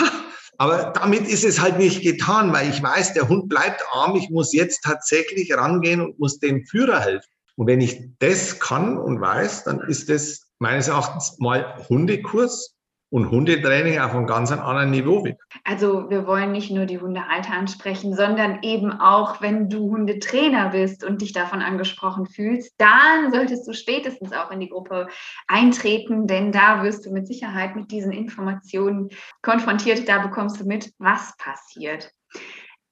aber 0.58 0.92
damit 0.94 1.26
ist 1.26 1.44
es 1.44 1.60
halt 1.60 1.78
nicht 1.78 2.02
getan, 2.02 2.52
weil 2.52 2.70
ich 2.70 2.82
weiß, 2.82 3.14
der 3.14 3.28
Hund 3.28 3.48
bleibt 3.48 3.82
arm. 3.92 4.16
Ich 4.16 4.30
muss 4.30 4.52
jetzt 4.52 4.82
tatsächlich 4.84 5.52
rangehen 5.54 6.00
und 6.00 6.18
muss 6.18 6.38
dem 6.38 6.64
Führer 6.66 7.00
helfen. 7.00 7.28
Und 7.56 7.66
wenn 7.66 7.80
ich 7.80 8.10
das 8.18 8.60
kann 8.60 8.96
und 8.96 9.20
weiß, 9.20 9.64
dann 9.64 9.80
ist 9.80 10.08
das 10.08 10.48
meines 10.58 10.88
Erachtens 10.88 11.38
mal 11.38 11.76
Hundekurs 11.88 12.76
und 13.12 13.30
Hundetraining 13.30 14.00
auf 14.00 14.14
einem 14.14 14.26
ganz 14.26 14.50
anderen 14.50 14.90
Niveau 14.90 15.22
wird. 15.22 15.38
Also 15.64 16.08
wir 16.08 16.26
wollen 16.26 16.50
nicht 16.50 16.70
nur 16.70 16.86
die 16.86 16.98
Hundehalter 16.98 17.52
ansprechen, 17.52 18.16
sondern 18.16 18.62
eben 18.62 18.90
auch, 18.90 19.42
wenn 19.42 19.68
du 19.68 19.90
Hundetrainer 19.90 20.70
bist 20.70 21.04
und 21.04 21.20
dich 21.20 21.34
davon 21.34 21.60
angesprochen 21.60 22.24
fühlst, 22.24 22.72
dann 22.78 23.30
solltest 23.30 23.68
du 23.68 23.74
spätestens 23.74 24.32
auch 24.32 24.50
in 24.50 24.60
die 24.60 24.70
Gruppe 24.70 25.08
eintreten, 25.46 26.26
denn 26.26 26.52
da 26.52 26.82
wirst 26.82 27.04
du 27.04 27.12
mit 27.12 27.26
Sicherheit 27.26 27.76
mit 27.76 27.90
diesen 27.90 28.12
Informationen 28.12 29.10
konfrontiert. 29.42 30.08
Da 30.08 30.20
bekommst 30.20 30.58
du 30.58 30.64
mit, 30.64 30.90
was 30.98 31.36
passiert. 31.36 32.10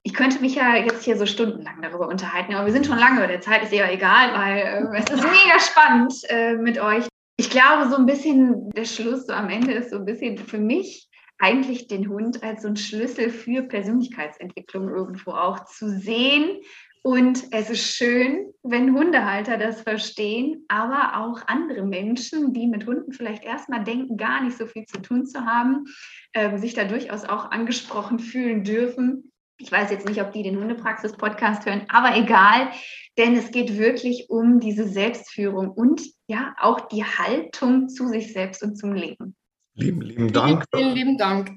Ich 0.03 0.13
könnte 0.13 0.41
mich 0.41 0.55
ja 0.55 0.77
jetzt 0.77 1.03
hier 1.03 1.17
so 1.17 1.25
stundenlang 1.25 1.81
darüber 1.81 2.09
unterhalten, 2.09 2.55
aber 2.55 2.67
wir 2.67 2.75
sind 2.75 2.87
schon 2.87 2.99
lange, 2.99 3.27
der 3.27 3.41
Zeit 3.41 3.63
ist 3.63 3.73
eher 3.73 3.91
egal, 3.91 4.35
weil 4.35 4.59
äh, 4.59 4.99
es 4.99 5.11
ist 5.11 5.23
mega 5.23 5.59
spannend 5.59 6.13
äh, 6.29 6.57
mit 6.57 6.79
euch. 6.79 7.10
Ich 7.41 7.49
glaube, 7.49 7.89
so 7.89 7.97
ein 7.97 8.05
bisschen 8.05 8.69
der 8.73 8.85
Schluss 8.85 9.27
so 9.27 9.33
am 9.33 9.49
Ende 9.49 9.73
ist 9.73 9.89
so 9.89 9.97
ein 9.97 10.05
bisschen 10.05 10.37
für 10.37 10.59
mich 10.59 11.09
eigentlich 11.39 11.87
den 11.87 12.11
Hund 12.11 12.43
als 12.43 12.61
so 12.61 12.69
ein 12.69 12.77
Schlüssel 12.77 13.31
für 13.31 13.63
Persönlichkeitsentwicklung 13.63 14.91
irgendwo 14.91 15.31
auch 15.31 15.65
zu 15.65 15.89
sehen. 15.89 16.61
Und 17.03 17.45
es 17.51 17.71
ist 17.71 17.97
schön, 17.97 18.53
wenn 18.63 18.95
Hundehalter 18.95 19.57
das 19.57 19.81
verstehen, 19.81 20.67
aber 20.69 21.17
auch 21.17 21.41
andere 21.47 21.83
Menschen, 21.87 22.53
die 22.53 22.67
mit 22.67 22.87
Hunden 22.87 23.15
vielleicht 23.15 23.43
erstmal 23.43 23.85
denken, 23.85 24.19
gar 24.19 24.45
nicht 24.45 24.59
so 24.59 24.67
viel 24.67 24.85
zu 24.85 25.01
tun 25.01 25.25
zu 25.25 25.47
haben, 25.47 25.87
äh, 26.35 26.59
sich 26.59 26.75
da 26.75 26.85
durchaus 26.85 27.25
auch 27.25 27.53
angesprochen 27.53 28.19
fühlen 28.19 28.65
dürfen. 28.65 29.33
Ich 29.57 29.73
weiß 29.73 29.91
jetzt 29.91 30.07
nicht, 30.07 30.21
ob 30.21 30.33
die 30.33 30.43
den 30.43 30.59
Hundepraxis-Podcast 30.59 31.65
hören, 31.65 31.87
aber 31.89 32.19
egal, 32.19 32.71
denn 33.17 33.35
es 33.35 33.51
geht 33.51 33.79
wirklich 33.79 34.29
um 34.29 34.61
diese 34.61 34.87
Selbstführung 34.87 35.71
und 35.71 36.03
ja 36.31 36.55
auch 36.61 36.89
die 36.89 37.05
Haltung 37.05 37.89
zu 37.89 38.09
sich 38.09 38.33
selbst 38.33 38.63
und 38.63 38.77
zum 38.77 38.95
Leben. 38.95 39.37
Lieben, 39.75 40.01
lieben 40.01 40.33
Dank. 40.33 40.65
Vielen 40.75 40.95
lieben 40.95 41.19
Dank. 41.19 41.51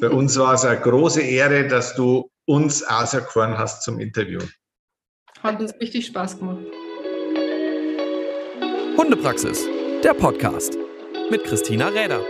Für 0.00 0.10
uns 0.10 0.36
war 0.38 0.54
es 0.54 0.64
eine 0.64 0.80
große 0.80 1.20
Ehre, 1.20 1.68
dass 1.68 1.94
du 1.94 2.30
uns 2.46 2.82
auserkoren 2.82 3.56
hast 3.56 3.82
zum 3.82 4.00
Interview. 4.00 4.40
Hat 5.42 5.60
uns 5.60 5.72
richtig 5.80 6.06
Spaß 6.06 6.38
gemacht. 6.38 6.64
Hundepraxis, 8.96 9.66
der 10.02 10.14
Podcast 10.14 10.76
mit 11.30 11.44
Christina 11.44 11.88
Räder. 11.88 12.20